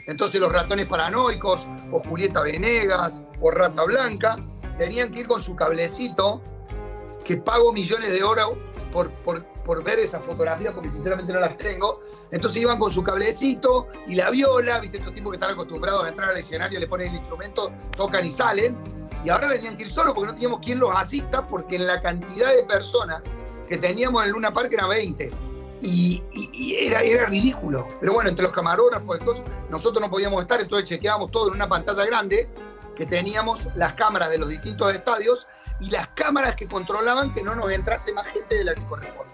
Entonces 0.07 0.41
los 0.41 0.51
ratones 0.51 0.87
paranoicos, 0.87 1.69
o 1.93 2.01
Julieta 2.01 2.41
Venegas, 2.41 3.23
o 3.41 3.51
Rata 3.51 3.85
Blanca, 3.85 4.39
tenían 4.79 5.13
que 5.13 5.21
ir 5.21 5.29
con 5.29 5.43
su 5.43 5.55
cablecito, 5.55 6.43
que 7.23 7.37
pago 7.37 7.73
millones 7.73 8.11
de 8.11 8.19
euros 8.19 8.57
por, 8.93 9.11
por, 9.23 9.85
ver 9.85 10.01
esas 10.01 10.25
fotografías, 10.25 10.75
porque 10.75 10.91
sinceramente 10.91 11.33
no 11.33 11.41
las 11.41 11.57
tengo. 11.57 12.01
Entonces 12.31 12.63
iban 12.63 12.79
con 12.79 12.91
su 12.91 13.03
cablecito 13.03 13.87
y 14.07 14.17
la 14.17 14.31
viola, 14.31 14.81
viste, 14.81 14.99
estos 14.99 15.15
tipos 15.15 15.31
que 15.33 15.37
están 15.37 15.53
acostumbrados 15.53 16.05
a 16.05 16.09
entrar 16.09 16.31
al 16.31 16.37
escenario, 16.37 16.81
le 16.81 16.89
ponen 16.89 17.09
el 17.09 17.17
instrumento, 17.17 17.73
tocan 17.97 18.27
y 18.27 18.31
salen. 18.31 18.77
Y 19.25 19.29
ahora 19.29 19.49
tenían 19.49 19.77
que 19.77 19.85
ir 19.85 19.91
solos 19.91 20.15
porque 20.15 20.29
no 20.29 20.35
teníamos 20.35 20.61
quien 20.61 20.79
los 20.79 20.95
asista, 20.95 21.47
porque 21.47 21.77
en 21.77 21.87
la 21.87 22.01
cantidad 22.03 22.55
de 22.55 22.63
personas 22.65 23.25
que 23.69 23.77
teníamos 23.77 24.25
en 24.25 24.33
Luna 24.33 24.53
Park 24.53 24.73
era 24.73 24.87
20. 24.87 25.31
Y, 25.83 26.23
era, 26.79 27.03
era 27.03 27.27
ridículo. 27.27 27.87
Pero 28.01 28.13
bueno, 28.13 28.29
entre 28.29 28.45
los 28.45 28.53
camarógrafos, 28.53 29.19
entonces, 29.19 29.45
nosotros 29.71 30.03
no 30.03 30.11
podíamos 30.11 30.43
estar, 30.43 30.61
entonces 30.61 30.89
chequeábamos 30.89 31.31
todo 31.31 31.49
en 31.49 31.55
una 31.55 31.69
pantalla 31.69 32.05
grande 32.05 32.49
que 32.97 33.07
teníamos 33.07 33.67
las 33.77 33.95
cámaras 33.95 34.31
de 34.31 34.39
los 34.39 34.51
distintos 34.51 34.93
estadios 34.93 35.47
y 35.81 35.91
las 35.91 36.09
cámaras 36.09 36.57
que 36.57 36.67
controlaban 36.67 37.33
que 37.33 37.43
no 37.43 37.55
nos 37.55 37.71
entrase 37.71 38.13
más 38.13 38.27
gente 38.27 38.57
de 38.57 38.65
la 38.65 38.75
que 38.75 38.85
correspondía. 38.87 39.31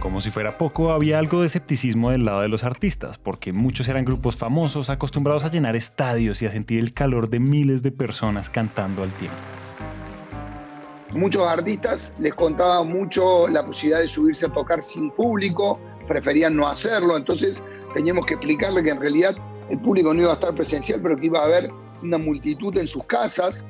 Como 0.00 0.22
si 0.22 0.30
fuera 0.30 0.56
poco, 0.56 0.92
había 0.92 1.18
algo 1.18 1.42
de 1.42 1.48
escepticismo 1.48 2.10
del 2.10 2.24
lado 2.24 2.40
de 2.40 2.48
los 2.48 2.64
artistas, 2.64 3.18
porque 3.18 3.52
muchos 3.52 3.86
eran 3.86 4.06
grupos 4.06 4.34
famosos 4.34 4.88
acostumbrados 4.88 5.44
a 5.44 5.50
llenar 5.50 5.76
estadios 5.76 6.40
y 6.40 6.46
a 6.46 6.50
sentir 6.50 6.78
el 6.78 6.94
calor 6.94 7.28
de 7.28 7.38
miles 7.38 7.82
de 7.82 7.92
personas 7.92 8.48
cantando 8.48 9.02
al 9.02 9.12
tiempo. 9.12 9.36
Muchos 11.12 11.46
artistas 11.46 12.14
les 12.18 12.32
contaba 12.32 12.82
mucho 12.82 13.46
la 13.48 13.66
posibilidad 13.66 14.00
de 14.00 14.08
subirse 14.08 14.46
a 14.46 14.48
tocar 14.48 14.82
sin 14.82 15.10
público, 15.10 15.78
preferían 16.08 16.56
no 16.56 16.66
hacerlo, 16.66 17.16
entonces 17.16 17.62
teníamos 17.94 18.24
que 18.24 18.34
explicarle 18.34 18.82
que 18.82 18.90
en 18.90 19.00
realidad 19.00 19.36
el 19.68 19.78
público 19.80 20.14
no 20.14 20.22
iba 20.22 20.30
a 20.30 20.34
estar 20.34 20.54
presencial, 20.54 21.00
pero 21.02 21.16
que 21.16 21.26
iba 21.26 21.40
a 21.40 21.44
haber 21.44 21.70
una 22.02 22.16
multitud 22.16 22.74
en 22.78 22.86
sus 22.86 23.04
casas, 23.04 23.66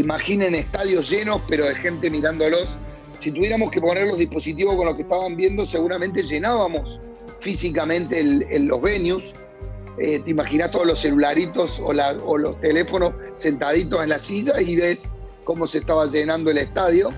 imaginen 0.00 0.54
estadios 0.54 1.10
llenos, 1.10 1.42
pero 1.48 1.66
de 1.66 1.74
gente 1.74 2.10
mirándolos 2.10 2.76
si 3.20 3.32
tuviéramos 3.32 3.70
que 3.70 3.80
poner 3.80 4.06
los 4.08 4.18
dispositivos 4.18 4.76
con 4.76 4.86
los 4.86 4.96
que 4.96 5.02
estaban 5.02 5.36
viendo, 5.36 5.64
seguramente 5.64 6.22
llenábamos 6.22 7.00
físicamente 7.40 8.22
los 8.60 8.80
venues. 8.80 9.32
Eh, 9.98 10.20
te 10.20 10.30
imaginas 10.30 10.70
todos 10.70 10.86
los 10.86 11.00
celularitos 11.00 11.80
o, 11.80 11.86
o 11.86 12.38
los 12.38 12.60
teléfonos 12.60 13.14
sentaditos 13.36 14.02
en 14.02 14.10
las 14.10 14.22
sillas 14.22 14.60
y 14.60 14.76
ves 14.76 15.10
cómo 15.44 15.66
se 15.66 15.78
estaba 15.78 16.06
llenando 16.06 16.50
el 16.50 16.58
estadio. 16.58 17.10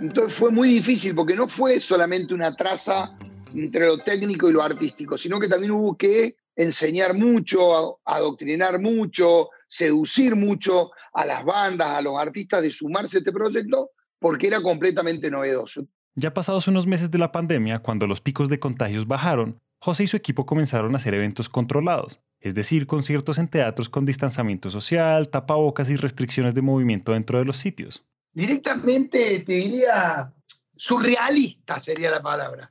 Entonces 0.00 0.34
fue 0.34 0.50
muy 0.50 0.68
difícil 0.70 1.14
porque 1.14 1.34
no 1.34 1.46
fue 1.48 1.78
solamente 1.80 2.34
una 2.34 2.54
traza 2.54 3.16
entre 3.54 3.86
lo 3.86 3.98
técnico 3.98 4.48
y 4.48 4.52
lo 4.52 4.62
artístico, 4.62 5.16
sino 5.16 5.38
que 5.38 5.48
también 5.48 5.72
hubo 5.72 5.96
que 5.96 6.36
enseñar 6.56 7.14
mucho, 7.14 8.00
adoctrinar 8.04 8.80
mucho, 8.80 9.50
seducir 9.68 10.34
mucho 10.34 10.90
a 11.18 11.26
las 11.26 11.44
bandas, 11.44 11.88
a 11.88 12.00
los 12.00 12.16
artistas 12.16 12.62
de 12.62 12.70
sumarse 12.70 13.16
a 13.16 13.18
este 13.18 13.32
proyecto, 13.32 13.90
porque 14.20 14.46
era 14.46 14.62
completamente 14.62 15.30
novedoso. 15.32 15.88
Ya 16.14 16.32
pasados 16.32 16.68
unos 16.68 16.86
meses 16.86 17.10
de 17.10 17.18
la 17.18 17.32
pandemia, 17.32 17.80
cuando 17.80 18.06
los 18.06 18.20
picos 18.20 18.48
de 18.48 18.60
contagios 18.60 19.08
bajaron, 19.08 19.58
José 19.80 20.04
y 20.04 20.06
su 20.06 20.16
equipo 20.16 20.46
comenzaron 20.46 20.94
a 20.94 20.98
hacer 20.98 21.14
eventos 21.14 21.48
controlados, 21.48 22.20
es 22.40 22.54
decir, 22.54 22.86
conciertos 22.86 23.38
en 23.38 23.48
teatros 23.48 23.88
con 23.88 24.04
distanciamiento 24.04 24.70
social, 24.70 25.28
tapabocas 25.28 25.90
y 25.90 25.96
restricciones 25.96 26.54
de 26.54 26.62
movimiento 26.62 27.12
dentro 27.12 27.40
de 27.40 27.44
los 27.44 27.58
sitios. 27.58 28.04
Directamente 28.32 29.40
te 29.40 29.52
diría 29.54 30.32
surrealista 30.76 31.80
sería 31.80 32.12
la 32.12 32.22
palabra. 32.22 32.70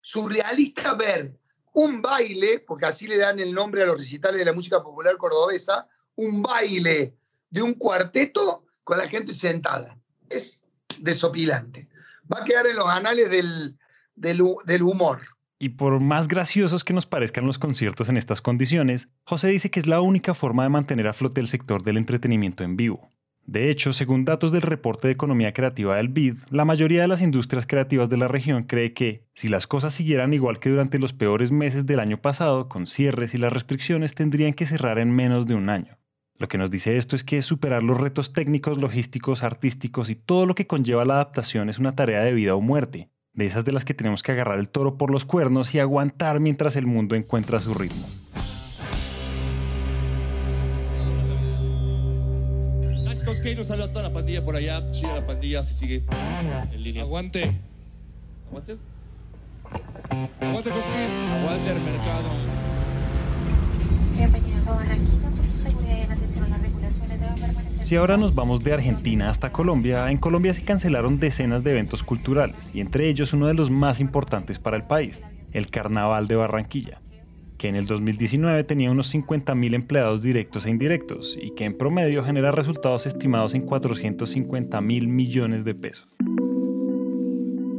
Surrealista 0.00 0.94
ver 0.94 1.36
un 1.72 2.00
baile, 2.00 2.60
porque 2.60 2.86
así 2.86 3.08
le 3.08 3.16
dan 3.16 3.40
el 3.40 3.52
nombre 3.52 3.82
a 3.82 3.86
los 3.86 3.96
recitales 3.96 4.38
de 4.38 4.44
la 4.44 4.52
música 4.52 4.80
popular 4.82 5.16
cordobesa, 5.16 5.88
un 6.14 6.42
baile 6.42 7.16
de 7.50 7.62
un 7.62 7.74
cuarteto 7.74 8.64
con 8.84 8.98
la 8.98 9.08
gente 9.08 9.32
sentada 9.32 9.98
es 10.30 10.62
desopilante. 10.98 11.88
Va 12.32 12.40
a 12.40 12.44
quedar 12.44 12.66
en 12.66 12.76
los 12.76 12.88
anales 12.88 13.30
del, 13.30 13.76
del, 14.14 14.82
humor. 14.82 15.20
Y 15.58 15.70
por 15.70 16.00
más 16.00 16.28
graciosos 16.28 16.84
que 16.84 16.92
nos 16.92 17.06
parezcan 17.06 17.46
los 17.46 17.58
conciertos 17.58 18.08
en 18.08 18.16
estas 18.16 18.40
condiciones, 18.40 19.08
José 19.24 19.48
dice 19.48 19.70
que 19.70 19.80
es 19.80 19.86
la 19.86 20.00
única 20.00 20.34
forma 20.34 20.64
de 20.64 20.68
mantener 20.68 21.06
a 21.06 21.12
flote 21.12 21.40
el 21.40 21.48
sector 21.48 21.82
del 21.82 21.96
entretenimiento 21.96 22.64
en 22.64 22.76
vivo. 22.76 23.08
De 23.46 23.70
hecho, 23.70 23.92
según 23.92 24.24
datos 24.24 24.50
del 24.50 24.62
reporte 24.62 25.06
de 25.06 25.14
economía 25.14 25.52
creativa 25.52 25.96
del 25.96 26.08
BID, 26.08 26.34
la 26.50 26.64
mayoría 26.64 27.02
de 27.02 27.08
las 27.08 27.22
industrias 27.22 27.64
creativas 27.64 28.10
de 28.10 28.16
la 28.16 28.26
región 28.26 28.64
cree 28.64 28.92
que, 28.92 29.24
si 29.34 29.48
las 29.48 29.68
cosas 29.68 29.94
siguieran 29.94 30.34
igual 30.34 30.58
que 30.58 30.68
durante 30.68 30.98
los 30.98 31.12
peores 31.12 31.52
meses 31.52 31.86
del 31.86 32.00
año 32.00 32.20
pasado, 32.20 32.68
con 32.68 32.88
cierres 32.88 33.34
y 33.34 33.38
las 33.38 33.52
restricciones 33.52 34.14
tendrían 34.16 34.52
que 34.52 34.66
cerrar 34.66 34.98
en 34.98 35.14
menos 35.14 35.46
de 35.46 35.54
un 35.54 35.68
año. 35.70 35.96
Lo 36.38 36.48
que 36.48 36.58
nos 36.58 36.70
dice 36.70 36.96
esto 36.96 37.16
es 37.16 37.24
que 37.24 37.40
superar 37.40 37.82
los 37.82 37.98
retos 37.98 38.32
técnicos, 38.32 38.78
logísticos, 38.78 39.42
artísticos 39.42 40.10
y 40.10 40.14
todo 40.14 40.44
lo 40.44 40.54
que 40.54 40.66
conlleva 40.66 41.04
la 41.04 41.14
adaptación 41.14 41.70
es 41.70 41.78
una 41.78 41.94
tarea 41.94 42.22
de 42.22 42.34
vida 42.34 42.54
o 42.54 42.60
muerte, 42.60 43.08
de 43.32 43.46
esas 43.46 43.64
de 43.64 43.72
las 43.72 43.84
que 43.84 43.94
tenemos 43.94 44.22
que 44.22 44.32
agarrar 44.32 44.58
el 44.58 44.68
toro 44.68 44.98
por 44.98 45.10
los 45.10 45.24
cuernos 45.24 45.74
y 45.74 45.78
aguantar 45.78 46.40
mientras 46.40 46.76
el 46.76 46.86
mundo 46.86 47.14
encuentra 47.14 47.60
su 47.60 47.72
ritmo. 47.72 48.06
nos 53.54 53.68
saluda 53.68 53.92
toda 53.92 54.08
la 54.08 54.12
pandilla 54.12 54.44
por 54.44 54.56
allá. 54.56 54.82
Sí, 54.92 55.02
la 55.02 55.24
pandilla 55.24 55.62
se 55.62 55.74
sigue 55.74 56.04
en 56.72 56.82
línea. 56.82 57.02
Aguante. 57.02 57.56
Aguante. 58.48 58.76
Aguante, 60.40 60.70
Cosquín. 60.70 61.10
Aguante 61.32 61.70
el 61.70 61.80
mercado. 61.80 62.28
Bienvenidos 64.16 64.66
a 64.66 64.72
Barranquilla. 64.72 65.45
Si 67.86 67.94
ahora 67.94 68.16
nos 68.16 68.34
vamos 68.34 68.64
de 68.64 68.72
Argentina 68.72 69.30
hasta 69.30 69.52
Colombia, 69.52 70.10
en 70.10 70.18
Colombia 70.18 70.52
se 70.52 70.64
cancelaron 70.64 71.20
decenas 71.20 71.62
de 71.62 71.70
eventos 71.70 72.02
culturales, 72.02 72.74
y 72.74 72.80
entre 72.80 73.08
ellos 73.08 73.32
uno 73.32 73.46
de 73.46 73.54
los 73.54 73.70
más 73.70 74.00
importantes 74.00 74.58
para 74.58 74.76
el 74.76 74.82
país, 74.82 75.20
el 75.52 75.68
Carnaval 75.70 76.26
de 76.26 76.34
Barranquilla, 76.34 77.00
que 77.58 77.68
en 77.68 77.76
el 77.76 77.86
2019 77.86 78.64
tenía 78.64 78.90
unos 78.90 79.14
50.000 79.14 79.72
empleados 79.72 80.22
directos 80.22 80.66
e 80.66 80.70
indirectos, 80.70 81.38
y 81.40 81.54
que 81.54 81.64
en 81.64 81.78
promedio 81.78 82.24
genera 82.24 82.50
resultados 82.50 83.06
estimados 83.06 83.54
en 83.54 83.62
450 83.62 84.80
mil 84.80 85.06
millones 85.06 85.64
de 85.64 85.74
pesos. 85.76 86.08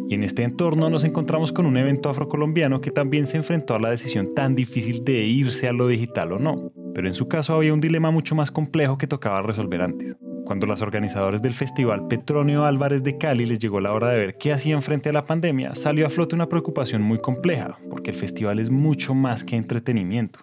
Y 0.09 0.13
en 0.13 0.23
este 0.23 0.43
entorno 0.43 0.89
nos 0.89 1.03
encontramos 1.03 1.51
con 1.51 1.65
un 1.65 1.75
evento 1.75 2.09
afrocolombiano 2.09 2.79
que 2.79 2.91
también 2.91 3.27
se 3.27 3.35
enfrentó 3.35 3.75
a 3.75 3.79
la 3.79 3.91
decisión 3.91 4.33
tan 4.33 4.55
difícil 4.55 5.03
de 5.03 5.25
irse 5.25 5.67
a 5.67 5.73
lo 5.73 5.85
digital 5.85 6.31
o 6.31 6.39
no 6.39 6.71
pero 6.97 7.07
en 7.07 7.13
su 7.13 7.27
caso 7.27 7.53
había 7.53 7.75
un 7.75 7.79
dilema 7.79 8.09
mucho 8.09 8.33
más 8.33 8.49
complejo 8.49 8.97
que 8.97 9.05
tocaba 9.05 9.43
resolver 9.43 9.83
antes. 9.83 10.17
Cuando 10.45 10.65
los 10.65 10.81
organizadores 10.81 11.43
del 11.43 11.53
festival 11.53 12.07
Petronio 12.07 12.65
Álvarez 12.65 13.03
de 13.03 13.19
Cali 13.19 13.45
les 13.45 13.59
llegó 13.59 13.79
la 13.79 13.93
hora 13.93 14.09
de 14.09 14.17
ver 14.17 14.37
qué 14.39 14.51
hacían 14.51 14.81
frente 14.81 15.09
a 15.09 15.13
la 15.13 15.21
pandemia, 15.21 15.75
salió 15.75 16.07
a 16.07 16.09
flote 16.09 16.33
una 16.33 16.49
preocupación 16.49 17.03
muy 17.03 17.19
compleja, 17.19 17.77
porque 17.91 18.09
el 18.09 18.15
festival 18.15 18.57
es 18.57 18.71
mucho 18.71 19.13
más 19.13 19.43
que 19.43 19.57
entretenimiento. 19.57 20.39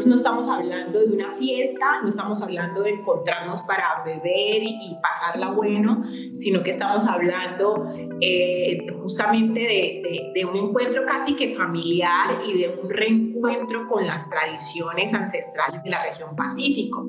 Entonces 0.00 0.06
no 0.06 0.16
estamos 0.16 0.48
hablando 0.48 0.98
de 0.98 1.12
una 1.12 1.30
fiesta, 1.32 2.00
no 2.02 2.08
estamos 2.08 2.40
hablando 2.40 2.82
de 2.82 2.90
encontrarnos 2.90 3.60
para 3.62 4.02
beber 4.02 4.62
y, 4.62 4.96
pasarla 5.02 5.52
bueno, 5.52 6.02
sino 6.36 6.62
que 6.62 6.70
estamos 6.70 7.06
hablando 7.06 7.86
eh, 8.22 8.86
justamente 9.02 9.60
de, 9.60 10.32
de 10.34 10.44
un 10.46 10.56
encuentro 10.56 11.04
casi 11.04 11.34
que 11.34 11.54
familiar 11.54 12.40
y 12.46 12.62
de 12.62 12.78
un 12.82 12.88
reencuentro 12.88 13.86
con 13.88 14.06
las 14.06 14.30
tradiciones 14.30 15.12
ancestrales 15.12 15.84
de 15.84 15.90
la 15.90 16.02
región 16.02 16.34
Pacífico. 16.34 17.06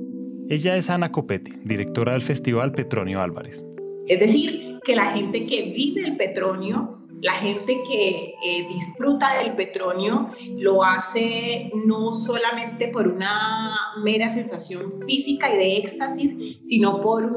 Ella 0.50 0.75
es 0.75 0.89
Ana 0.89 1.13
Copete, 1.13 1.53
directora 1.63 2.12
del 2.12 2.21
Festival 2.21 2.74
Petronio 2.74 3.21
Álvarez. 3.21 3.63
Es 4.07 4.19
decir, 4.19 4.79
que 4.83 4.98
la 4.98 5.12
gente 5.12 5.45
que 5.45 5.71
vive 5.74 6.01
el 6.01 6.17
petróleo 6.17 6.91
la 7.21 7.33
gente 7.33 7.81
que 7.87 8.33
eh, 8.43 8.67
disfruta 8.67 9.37
del 9.37 9.55
petróleo 9.55 10.29
lo 10.57 10.83
hace 10.83 11.71
no 11.85 12.13
solamente 12.13 12.87
por 12.87 13.07
una 13.07 13.75
mera 14.03 14.29
sensación 14.29 14.91
física 15.05 15.53
y 15.53 15.57
de 15.57 15.77
éxtasis, 15.77 16.35
sino 16.63 17.01
por 17.01 17.31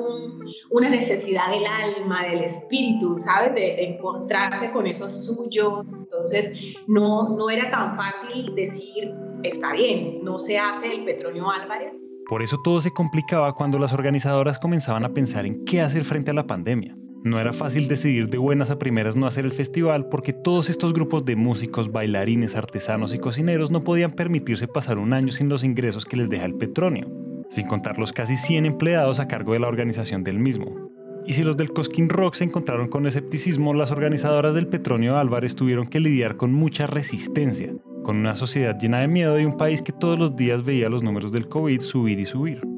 una 0.71 0.89
necesidad 0.89 1.51
del 1.51 1.65
alma, 1.67 2.23
del 2.25 2.45
espíritu, 2.45 3.19
¿sabes? 3.19 3.55
De, 3.55 3.85
encontrarse 3.85 4.71
con 4.71 4.87
esos 4.87 5.27
suyos. 5.27 5.87
Entonces, 5.93 6.53
no, 6.87 7.29
no 7.37 7.51
era 7.51 7.71
tan 7.71 7.95
fácil 7.95 8.55
decir, 8.55 9.13
está 9.43 9.73
bien, 9.73 10.21
no 10.23 10.39
se 10.39 10.59
hace 10.59 10.93
el 10.95 11.05
petróleo 11.05 11.51
Álvarez. 11.51 11.95
Por 12.27 12.43
eso 12.43 12.59
todo 12.63 12.81
se 12.81 12.91
complicaba 12.91 13.55
cuando 13.55 13.79
las 13.79 13.93
organizadoras 13.93 14.59
comenzaban 14.59 15.05
a 15.05 15.13
pensar 15.13 15.45
en 15.45 15.65
qué 15.65 15.83
hacer 15.83 16.05
frente 16.05 16.31
a 16.31 16.35
la 16.35 16.47
pandemia. 16.47 16.97
No 17.25 17.41
era 17.41 17.55
fácil 17.55 17.89
decidir 17.89 18.29
de 18.29 18.37
buenas 18.37 18.69
a 18.69 18.79
primeras 18.79 19.17
no 19.17 19.27
hacer 19.27 19.47
el 19.47 19.51
festival 19.53 20.11
porque 20.11 20.35
todos 20.35 20.69
estos 20.69 20.93
grupos 20.93 21.25
de 21.25 21.37
músicos, 21.37 21.91
bailarines, 21.91 22.55
artesanos 22.55 23.15
y 23.15 23.19
cocineros 23.19 23.71
no 23.71 23.83
podían 23.83 24.13
permitirse 24.13 24.69
pasar 24.69 24.99
un 24.99 25.15
año 25.15 25.33
sin 25.33 25.49
los 25.49 25.65
ingresos 25.65 26.05
que 26.05 26.19
les 26.19 26.29
deja 26.29 26.45
el 26.45 26.57
petróleo, 26.57 27.11
sin 27.49 27.67
contar 27.67 27.99
los 27.99 28.13
casi 28.13 28.37
100 28.37 28.67
empleados 28.67 29.21
a 29.21 29.27
cargo 29.27 29.55
de 29.55 29.61
la 29.61 29.69
organización 29.69 30.23
del 30.23 30.39
mismo. 30.39 30.91
Y 31.27 31.33
si 31.33 31.45
los 31.45 31.57
del 31.57 31.73
Cosquín 31.73 32.11
Rock 32.11 32.35
se 32.35 32.45
encontraron 32.45 32.89
con 32.89 33.07
escepticismo, 33.07 33.73
las 33.73 33.91
organizadoras 33.91 34.55
del 34.55 34.69
Petronio 34.69 35.17
Álvarez 35.17 35.57
tuvieron 35.57 35.87
que 35.87 36.01
lidiar 36.01 36.37
con 36.37 36.53
mucha 36.53 36.87
resistencia, 36.87 37.73
con 38.03 38.19
una 38.19 38.37
sociedad 38.37 38.79
llena 38.79 39.01
de 39.01 39.09
miedo 39.09 39.41
y 39.41 39.47
un 39.47 39.57
país 39.57 39.81
que 39.81 39.93
todos 39.93 40.19
los 40.19 40.37
días 40.37 40.63
veía 40.63 40.91
los 40.91 41.03
números 41.03 41.33
del 41.33 41.49
COVID 41.49 41.81
subir 41.81 42.21
y 42.21 42.27
subir. 42.27 42.74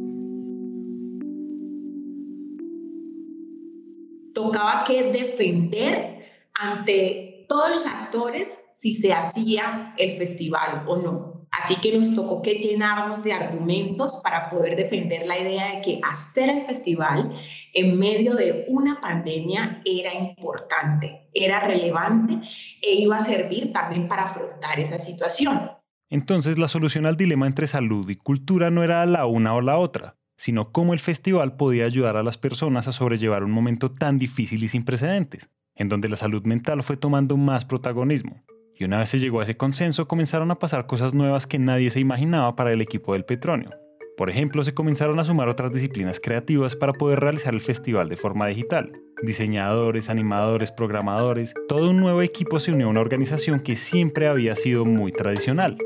Tocaba 4.37 4.85
que 4.85 5.03
defender 5.13 6.51
ante 6.53 7.47
todos 7.49 7.71
los 7.71 7.87
actores 7.87 8.59
si 8.75 8.93
se 8.93 9.15
hacía 9.15 9.95
el 9.97 10.19
festival 10.19 10.85
o 10.87 10.97
no. 10.99 11.47
Así 11.51 11.77
que 11.77 11.97
nos 11.97 12.15
tocó 12.15 12.43
que 12.43 12.57
llenarnos 12.57 13.25
de 13.25 13.33
argumentos 13.33 14.21
para 14.23 14.51
poder 14.51 14.77
defender 14.77 15.27
la 15.27 15.39
idea 15.39 15.75
de 15.75 15.81
que 15.81 16.01
hacer 16.03 16.51
el 16.51 16.67
festival 16.67 17.35
en 17.73 17.99
medio 17.99 18.35
de 18.35 18.67
una 18.69 19.01
pandemia 19.01 19.81
era 19.87 20.13
importante, 20.13 21.31
era 21.33 21.61
relevante 21.61 22.47
e 22.83 22.95
iba 22.97 23.17
a 23.17 23.21
servir 23.21 23.73
también 23.73 24.07
para 24.07 24.25
afrontar 24.25 24.79
esa 24.79 24.99
situación. 24.99 25.71
Entonces 26.11 26.59
la 26.59 26.69
solución 26.69 27.07
al 27.07 27.17
dilema 27.17 27.47
entre 27.47 27.67
salud 27.67 28.07
y 28.11 28.17
cultura 28.17 28.71
no 28.71 28.85
era 28.85 29.07
la 29.07 29.25
una 29.25 29.55
o 29.55 29.63
la 29.63 29.79
otra, 29.79 30.19
sino 30.37 30.73
cómo 30.73 30.93
el 30.93 30.99
festival 30.99 31.57
podía 31.57 31.85
ayudar 31.85 32.17
a 32.17 32.23
las 32.23 32.39
personas 32.39 32.89
a 32.89 32.93
sobrellevar 32.93 33.45
un 33.45 33.51
momento 33.51 33.91
tan 33.91 34.19
difícil 34.19 34.63
y 34.63 34.69
sin 34.69 34.85
precedentes, 34.85 35.51
en 35.75 35.89
donde 35.89 36.09
la 36.09 36.17
salud 36.17 36.45
mental 36.47 36.83
fue 36.83 36.97
tomando 36.97 37.37
más 37.37 37.65
protagonismo. 37.65 38.43
Y 38.79 38.85
una 38.85 38.99
vez 38.99 39.09
se 39.09 39.19
llegó 39.19 39.41
a 39.41 39.45
ese 39.45 39.57
consenso, 39.57 40.07
comenzaron 40.07 40.51
a 40.51 40.59
pasar 40.59 40.87
cosas 40.87 41.15
nuevas 41.15 41.47
que 41.47 41.59
nadie 41.59 41.91
se 41.91 42.01
imaginaba 42.01 42.57
para 42.57 42.73
el 42.73 42.83
equipo 42.83 43.15
del 43.15 43.25
Petronio. 43.25 43.71
Por 44.17 44.31
ejemplo, 44.31 44.65
se 44.65 44.75
comenzaron 44.75 45.19
a 45.19 45.25
sumar 45.25 45.49
otras 45.49 45.73
disciplinas 45.73 46.21
creativas 46.21 46.75
para 46.75 46.95
poder 46.95 47.21
realizar 47.21 47.55
el 47.55 47.61
festival 47.61 48.09
de 48.09 48.17
forma 48.17 48.47
digital. 48.47 48.93
Diseñadores, 49.23 50.09
animadores, 50.09 50.73
programadores, 50.73 51.55
todo 51.69 51.91
un 51.91 51.99
nuevo 51.99 52.23
equipo 52.23 52.59
se 52.61 52.73
unió 52.73 52.87
a 52.87 52.91
una 52.91 53.01
organización 53.01 53.61
que 53.61 53.77
siempre 53.77 54.27
había 54.27 54.57
sido 54.57 54.87
muy 54.87 55.13
tradicional. 55.13 55.77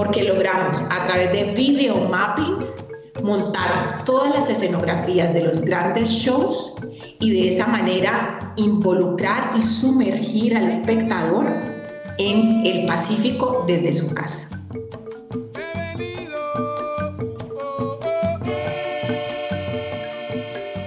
Porque 0.00 0.22
logramos 0.22 0.78
a 0.88 1.04
través 1.06 1.30
de 1.30 1.52
video 1.52 2.08
mappings 2.08 2.74
montar 3.22 4.02
todas 4.06 4.34
las 4.34 4.48
escenografías 4.48 5.34
de 5.34 5.44
los 5.44 5.60
grandes 5.60 6.08
shows 6.08 6.74
y 7.18 7.30
de 7.30 7.48
esa 7.48 7.66
manera 7.66 8.54
involucrar 8.56 9.50
y 9.58 9.60
sumergir 9.60 10.56
al 10.56 10.64
espectador 10.64 11.48
en 12.16 12.64
el 12.64 12.86
Pacífico 12.86 13.66
desde 13.66 13.92
su 13.92 14.14
casa. 14.14 14.48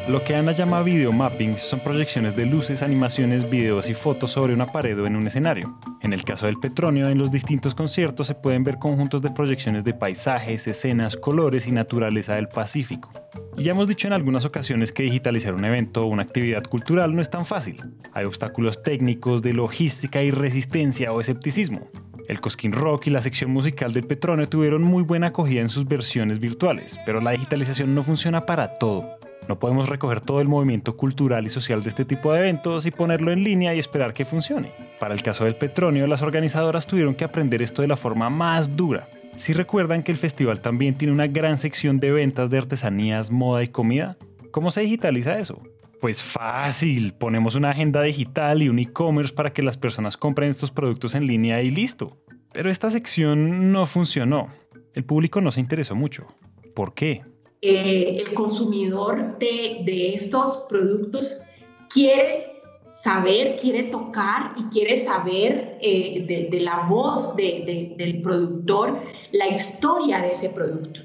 Lo 0.08 0.24
que 0.24 0.36
Ana 0.36 0.54
llama 0.54 0.82
videomapping 0.82 1.60
son 1.60 1.82
proyecciones 1.82 2.36
de 2.36 2.48
luces, 2.48 2.82
animaciones, 2.82 3.48
videos 3.48 3.90
y 3.90 3.94
fotos 3.94 4.32
sobre 4.32 4.56
una 4.56 4.72
pared 4.72 5.00
o 5.00 5.06
en 5.06 5.16
un 5.16 5.28
escenario. 5.28 5.78
En 6.04 6.12
el 6.12 6.26
caso 6.26 6.48
del 6.48 6.60
Petronio, 6.60 7.08
en 7.08 7.18
los 7.18 7.32
distintos 7.32 7.74
conciertos 7.74 8.28
se 8.28 8.36
pueden 8.36 8.66
ver 8.66 8.78
conjuntos 8.78 9.22
de 9.22 9.30
proyecciones 9.30 9.86
de 9.86 9.94
paisajes, 9.94 10.68
escenas, 10.68 11.16
colores 11.16 11.66
y 11.66 11.72
naturaleza 11.72 12.36
del 12.36 12.50
Pacífico. 12.50 13.10
Ya 13.58 13.72
hemos 13.72 13.88
dicho 13.88 14.08
en 14.08 14.14
algunas 14.14 14.44
ocasiones 14.44 14.92
que 14.92 15.04
digitalizar 15.04 15.54
un 15.54 15.64
evento 15.64 16.04
o 16.04 16.08
una 16.08 16.24
actividad 16.24 16.64
cultural 16.64 17.16
no 17.16 17.22
es 17.22 17.30
tan 17.30 17.46
fácil. 17.46 17.82
Hay 18.12 18.26
obstáculos 18.26 18.84
técnicos 18.84 19.42
de 19.42 19.54
logística 19.54 20.22
y 20.22 20.32
resistencia 20.32 21.14
o 21.14 21.22
escepticismo. 21.22 21.90
El 22.28 22.42
Cosquín 22.42 22.74
Rock 22.74 23.08
y 23.08 23.10
la 23.10 23.22
sección 23.22 23.52
musical 23.52 23.94
del 23.94 24.06
Petronio 24.06 24.50
tuvieron 24.50 24.82
muy 24.82 25.04
buena 25.04 25.28
acogida 25.28 25.62
en 25.62 25.70
sus 25.70 25.88
versiones 25.88 26.40
virtuales, 26.40 27.00
pero 27.06 27.22
la 27.22 27.32
digitalización 27.32 27.96
no 27.96 28.04
funciona 28.04 28.46
para 28.46 28.78
todo. 28.78 29.06
No 29.48 29.60
podemos 29.60 29.90
recoger 29.90 30.22
todo 30.22 30.42
el 30.42 30.48
movimiento 30.48 30.96
cultural 30.96 31.46
y 31.46 31.50
social 31.50 31.84
de 31.84 31.90
este 31.90 32.06
tipo 32.06 32.32
de 32.32 32.40
eventos 32.40 32.86
y 32.86 32.92
ponerlo 32.92 33.32
en 33.32 33.44
línea 33.44 33.76
y 33.76 33.80
esperar 33.80 34.14
que 34.14 34.26
funcione. 34.26 34.72
Para 35.00 35.14
el 35.14 35.22
caso 35.22 35.44
del 35.44 35.56
Petronio, 35.56 36.08
las 36.08 36.22
organizadoras 36.22 36.88
tuvieron 36.88 37.16
que 37.16 37.26
aprender 37.26 37.62
esto 37.62 37.82
de 37.82 37.88
la 37.88 37.98
forma 37.98 38.30
más 38.30 38.76
dura. 38.76 39.08
Si 39.36 39.52
recuerdan 39.52 40.04
que 40.04 40.12
el 40.12 40.18
festival 40.18 40.62
también 40.62 40.96
tiene 40.96 41.14
una 41.14 41.28
gran 41.28 41.58
sección 41.58 42.00
de 42.00 42.12
ventas 42.12 42.50
de 42.50 42.60
artesanías, 42.60 43.32
moda 43.32 43.64
y 43.64 43.68
comida, 43.68 44.18
¿cómo 44.52 44.72
se 44.72 44.82
digitaliza 44.82 45.40
eso? 45.40 45.62
Pues 46.00 46.22
fácil, 46.22 47.14
ponemos 47.14 47.56
una 47.56 47.72
agenda 47.72 48.02
digital 48.02 48.62
y 48.62 48.70
un 48.70 48.80
e-commerce 48.80 49.34
para 49.34 49.54
que 49.54 49.64
las 49.64 49.78
personas 49.78 50.18
compren 50.18 50.50
estos 50.50 50.70
productos 50.70 51.16
en 51.16 51.26
línea 51.26 51.62
y 51.62 51.72
listo. 51.72 52.18
Pero 52.52 52.70
esta 52.70 52.92
sección 52.92 53.72
no 53.72 53.88
funcionó. 53.88 54.50
El 54.94 55.06
público 55.06 55.42
no 55.42 55.52
se 55.52 55.60
interesó 55.60 55.96
mucho. 55.96 56.28
¿Por 56.76 56.94
qué? 56.94 57.24
Eh, 57.66 58.18
el 58.20 58.34
consumidor 58.34 59.40
de, 59.40 60.14
estos 60.14 60.66
productos 60.68 61.46
quiere 61.88 62.62
saber, 62.90 63.56
quiere 63.56 63.84
tocar 63.84 64.54
y 64.58 64.64
quiere 64.64 64.98
saber 64.98 65.78
eh, 65.82 66.50
de, 66.52 66.60
la 66.60 66.86
voz 66.90 67.38
del 67.38 68.20
productor 68.22 69.00
la 69.32 69.48
historia 69.48 70.20
de 70.20 70.34
ese 70.34 70.50
producto, 70.50 71.00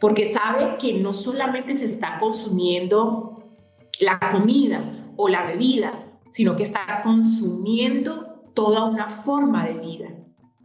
porque 0.00 0.24
sabe 0.24 0.78
que 0.78 0.94
no 0.94 1.12
solamente 1.12 1.74
se 1.74 1.84
está 1.84 2.18
consumiendo 2.18 3.44
la 4.00 4.18
comida 4.18 5.12
o 5.18 5.28
la 5.28 5.44
bebida, 5.44 6.06
sino 6.30 6.56
que 6.56 6.62
está 6.62 7.02
consumiendo 7.02 8.48
toda 8.54 8.84
una 8.84 9.08
forma 9.08 9.66
de 9.66 9.74
vida. 9.74 10.08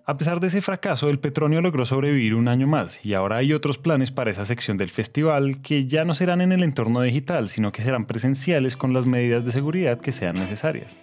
A 0.05 0.17
pesar 0.17 0.41
de 0.41 0.47
ese 0.47 0.59
fracaso, 0.59 1.09
el 1.09 1.19
Petronio 1.19 1.61
logró 1.61 1.85
sobrevivir 1.85 2.35
un 2.35 2.49
año 2.49 2.67
más 2.67 3.05
y 3.05 3.13
ahora 3.13 3.37
hay 3.37 3.53
otros 3.53 3.77
planes 3.77 4.11
para 4.11 4.31
esa 4.31 4.45
sección 4.45 4.75
del 4.75 4.89
festival 4.89 5.61
que 5.61 5.85
ya 5.85 6.03
no 6.03 6.13
serán 6.13 6.41
en 6.41 6.51
el 6.51 6.61
entorno 6.61 6.99
digital, 7.01 7.47
sino 7.47 7.71
que 7.71 7.83
serán 7.83 8.03
presenciales 8.03 8.75
con 8.75 8.91
las 8.91 9.05
medidas 9.05 9.45
de 9.45 9.53
seguridad 9.53 10.01
que 10.01 10.11
sean 10.11 10.35
necesarias. 10.35 10.97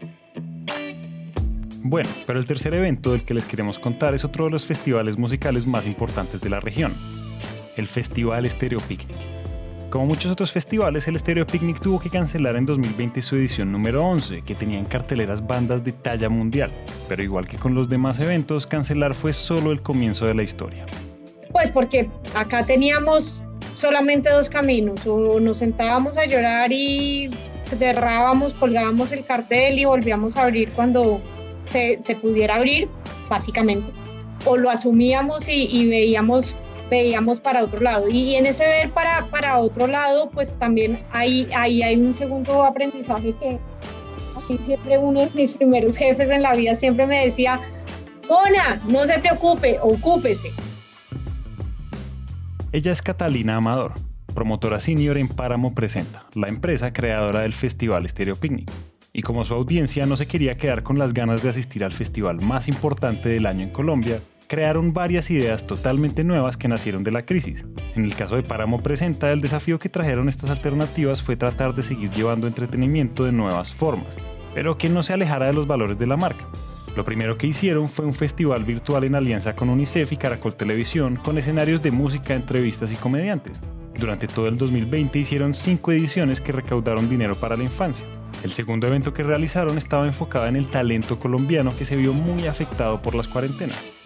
Bueno, 1.83 2.11
pero 2.27 2.39
el 2.39 2.47
tercer 2.47 2.75
evento 2.75 3.13
del 3.13 3.23
que 3.23 3.33
les 3.33 3.47
queremos 3.47 3.79
contar 3.79 4.13
es 4.13 4.27
otro 4.27 4.45
de 4.45 4.51
los 4.51 4.67
festivales 4.67 5.17
musicales 5.17 5.67
más 5.67 5.87
importantes 5.87 6.43
de 6.43 6.51
la 6.51 6.61
región, 6.61 6.93
el 7.79 7.87
Festival 7.87 8.51
Stereo 8.51 8.81
Picnic. 8.81 9.40
Como 9.91 10.07
muchos 10.07 10.31
otros 10.31 10.53
festivales, 10.53 11.09
el 11.09 11.19
Stereo 11.19 11.45
Picnic 11.45 11.81
tuvo 11.81 11.99
que 11.99 12.11
cancelar 12.11 12.55
en 12.55 12.65
2020 12.65 13.21
su 13.23 13.35
edición 13.35 13.73
número 13.73 14.07
11, 14.07 14.43
que 14.43 14.55
tenía 14.55 14.79
en 14.79 14.85
carteleras 14.85 15.45
bandas 15.45 15.85
de 15.85 15.91
talla 15.91 16.29
mundial. 16.29 16.71
Pero 17.09 17.25
igual 17.25 17.49
que 17.49 17.57
con 17.57 17.75
los 17.75 17.89
demás 17.89 18.21
eventos, 18.21 18.69
cancelar 18.69 19.17
fue 19.17 19.33
solo 19.33 19.73
el 19.73 19.83
comienzo 19.83 20.27
de 20.27 20.35
la 20.35 20.45
historia. 20.45 20.87
Pues 21.51 21.71
porque 21.71 22.09
acá 22.37 22.65
teníamos 22.65 23.43
solamente 23.75 24.31
dos 24.31 24.49
caminos, 24.49 25.05
o 25.09 25.41
nos 25.41 25.59
sentábamos 25.59 26.17
a 26.17 26.25
llorar 26.25 26.71
y 26.71 27.29
cerrábamos, 27.65 28.55
colgábamos 28.55 29.11
el 29.11 29.25
cartel 29.25 29.77
y 29.77 29.87
volvíamos 29.87 30.37
a 30.37 30.43
abrir 30.43 30.71
cuando 30.71 31.21
se, 31.65 31.99
pudiera 32.23 32.55
abrir, 32.55 32.89
básicamente. 33.29 33.91
O 34.45 34.57
lo 34.57 34.71
asumíamos 34.71 35.49
y 35.49 35.89
veíamos 35.89 36.55
veíamos 36.91 37.41
para 37.41 37.63
otro 37.63 37.81
lado. 37.81 38.09
Y 38.09 38.35
en 38.35 38.47
ese 38.47 38.65
ver 38.65 38.91
para, 38.91 39.27
para 39.27 39.59
otro 39.59 39.87
lado, 39.87 40.29
pues 40.31 40.55
también 40.59 41.01
ahí, 41.13 41.49
ahí 41.57 41.83
hay 41.83 41.97
un 41.97 42.13
segundo 42.13 42.65
aprendizaje 42.65 43.33
que 43.41 43.59
a 44.37 44.41
mí 44.49 44.59
siempre 44.59 44.99
uno 44.99 45.21
de 45.21 45.31
mis 45.35 45.53
primeros 45.53 45.97
jefes 45.97 46.29
en 46.29 46.43
la 46.43 46.53
vida 46.55 46.75
siempre 46.75 47.07
me 47.07 47.25
decía, 47.25 47.61
Mona, 48.29 48.81
no 48.87 49.05
se 49.05 49.19
preocupe, 49.19 49.79
ocúpese. 49.81 50.51
Ella 52.73 52.93
es 52.93 53.03
Catalina 53.03 53.57
Amador, 53.57 53.95
promotora 54.35 54.79
senior 54.79 55.17
en 55.17 55.29
Páramo 55.29 55.75
Presenta, 55.75 56.27
la 56.35 56.49
empresa 56.49 56.93
creadora 56.93 57.41
del 57.41 57.53
Festival 57.53 58.09
Stereo 58.09 58.37
Picnic. 58.37 58.71
Y 59.13 59.23
como 59.23 59.45
su 59.45 59.55
audiencia 59.55 60.07
no 60.07 60.17
se 60.17 60.27
quería 60.27 60.57
quedar 60.57 60.85
con 60.85 60.97
las 60.97 61.13
ganas 61.13 61.43
de 61.43 61.49
asistir 61.49 61.83
al 61.83 61.91
festival 61.91 62.41
más 62.41 62.69
importante 62.69 63.29
del 63.29 63.47
año 63.47 63.65
en 63.65 63.71
Colombia, 63.71 64.21
crearon 64.51 64.93
varias 64.93 65.31
ideas 65.31 65.65
totalmente 65.65 66.25
nuevas 66.25 66.57
que 66.57 66.67
nacieron 66.67 67.05
de 67.05 67.13
la 67.13 67.25
crisis. 67.25 67.65
En 67.95 68.05
el 68.05 68.17
caso 68.17 68.35
de 68.35 68.43
Páramo 68.43 68.81
Presenta, 68.83 69.31
el 69.31 69.41
desafío 69.41 69.79
que 69.79 69.89
trajeron 69.89 70.29
estas 70.29 70.51
alternativas 70.51 71.23
fue 71.23 71.37
tratar 71.37 71.73
de 71.73 71.85
seguir 71.85 72.11
llevando 72.11 72.49
entretenimiento 72.49 73.23
de 73.23 73.31
nuevas 73.31 73.73
formas, 73.73 74.13
pero 74.53 74.77
que 74.77 74.89
no 74.89 75.05
se 75.05 75.13
alejara 75.13 75.47
de 75.47 75.53
los 75.53 75.69
valores 75.69 76.01
de 76.01 76.09
la 76.09 76.17
marca. 76.17 76.49
Lo 76.97 77.05
primero 77.05 77.39
que 77.39 77.47
hicieron 77.47 77.89
fue 77.89 78.05
un 78.05 78.13
festival 78.13 78.65
virtual 78.65 79.05
en 79.05 79.15
alianza 79.15 79.55
con 79.55 79.69
UNICEF 79.69 80.11
y 80.15 80.17
Caracol 80.17 80.57
Televisión, 80.57 81.15
con 81.15 81.39
escenarios 81.39 81.81
de 81.81 81.93
música, 81.93 82.35
entrevistas 82.35 82.91
y 82.91 82.97
comediantes. 82.97 83.61
Durante 84.01 84.27
todo 84.27 84.49
el 84.49 84.59
2020 84.59 85.17
hicieron 85.17 85.55
cinco 85.55 85.93
ediciones 85.93 86.41
que 86.41 86.51
recaudaron 86.51 87.09
dinero 87.09 87.37
para 87.37 87.57
la 87.57 87.63
infancia. 87.63 88.05
El 88.43 88.51
segundo 88.51 88.89
evento 88.89 89.15
que 89.15 89.23
realizaron 89.23 89.79
estaba 89.79 90.07
enfocado 90.07 90.49
en 90.49 90.57
el 90.57 90.67
talento 90.67 91.21
colombiano 91.21 91.73
que 91.77 91.87
se 91.87 91.95
vio 91.95 92.13
muy 92.13 92.49
afectado 92.49 93.01
por 93.01 93.15
las 93.15 93.29
cuarentenas 93.29 94.00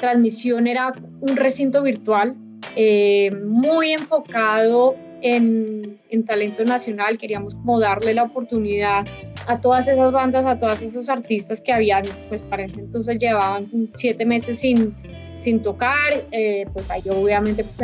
transmisión 0.00 0.66
era 0.66 0.92
un 1.20 1.36
recinto 1.36 1.82
virtual 1.82 2.34
eh, 2.76 3.30
muy 3.44 3.92
enfocado 3.92 4.96
en, 5.22 6.00
en, 6.08 6.24
talento 6.24 6.64
nacional. 6.64 7.18
Queríamos 7.18 7.54
como 7.54 7.78
darle 7.78 8.14
la 8.14 8.24
oportunidad 8.24 9.06
a 9.46 9.60
todas 9.60 9.88
esas 9.88 10.12
bandas, 10.12 10.46
a 10.46 10.58
todos 10.58 10.82
esos 10.82 11.08
artistas 11.08 11.60
que 11.60 11.72
habían, 11.72 12.04
pues 12.28 12.42
para 12.42 12.64
ese 12.64 12.80
entonces 12.80 13.18
llevaban 13.18 13.68
siete 13.94 14.24
meses 14.24 14.60
sin, 14.60 14.94
sin 15.36 15.62
tocar. 15.62 16.24
Eh, 16.32 16.64
pues 16.72 16.90
ahí 16.90 17.02
obviamente 17.10 17.64
pues, 17.64 17.76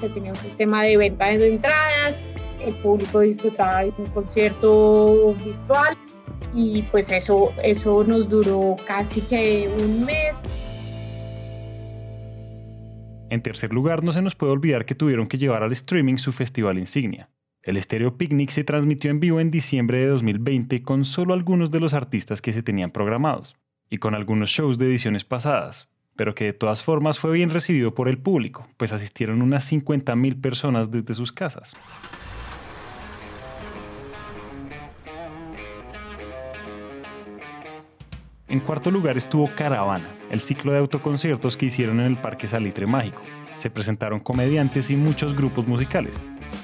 se, 0.00 0.08
tenía 0.08 0.32
un 0.32 0.38
sistema 0.38 0.82
de 0.84 0.96
venta 0.96 1.26
de 1.26 1.48
entradas, 1.48 2.20
el 2.64 2.74
público 2.76 3.20
disfrutaba 3.20 3.84
de 3.84 3.92
un 3.98 4.06
concierto 4.06 5.34
virtual 5.44 5.96
y 6.54 6.82
pues 6.82 7.10
eso, 7.10 7.52
eso 7.62 8.04
nos 8.04 8.28
duró 8.28 8.76
casi 8.86 9.20
que 9.22 9.68
un 9.82 10.04
mes. 10.04 10.36
En 13.34 13.42
tercer 13.42 13.74
lugar, 13.74 14.04
no 14.04 14.12
se 14.12 14.22
nos 14.22 14.36
puede 14.36 14.52
olvidar 14.52 14.84
que 14.84 14.94
tuvieron 14.94 15.26
que 15.26 15.38
llevar 15.38 15.64
al 15.64 15.72
streaming 15.72 16.18
su 16.18 16.30
festival 16.30 16.78
insignia. 16.78 17.30
El 17.64 17.82
Stereo 17.82 18.16
Picnic 18.16 18.50
se 18.50 18.62
transmitió 18.62 19.10
en 19.10 19.18
vivo 19.18 19.40
en 19.40 19.50
diciembre 19.50 19.98
de 19.98 20.06
2020 20.06 20.84
con 20.84 21.04
solo 21.04 21.34
algunos 21.34 21.72
de 21.72 21.80
los 21.80 21.94
artistas 21.94 22.40
que 22.40 22.52
se 22.52 22.62
tenían 22.62 22.92
programados, 22.92 23.56
y 23.90 23.98
con 23.98 24.14
algunos 24.14 24.50
shows 24.50 24.78
de 24.78 24.86
ediciones 24.86 25.24
pasadas, 25.24 25.88
pero 26.14 26.36
que 26.36 26.44
de 26.44 26.52
todas 26.52 26.84
formas 26.84 27.18
fue 27.18 27.32
bien 27.32 27.50
recibido 27.50 27.92
por 27.92 28.06
el 28.06 28.18
público, 28.18 28.68
pues 28.76 28.92
asistieron 28.92 29.42
unas 29.42 29.68
50.000 29.72 30.40
personas 30.40 30.92
desde 30.92 31.14
sus 31.14 31.32
casas. 31.32 31.74
En 38.46 38.60
cuarto 38.60 38.92
lugar 38.92 39.16
estuvo 39.16 39.50
Caravana, 39.56 40.08
el 40.34 40.40
ciclo 40.40 40.72
de 40.72 40.78
autoconciertos 40.78 41.56
que 41.56 41.66
hicieron 41.66 42.00
en 42.00 42.06
el 42.06 42.16
Parque 42.16 42.48
Salitre 42.48 42.86
Mágico. 42.86 43.22
Se 43.58 43.70
presentaron 43.70 44.20
comediantes 44.20 44.90
y 44.90 44.96
muchos 44.96 45.34
grupos 45.34 45.66
musicales. 45.66 46.16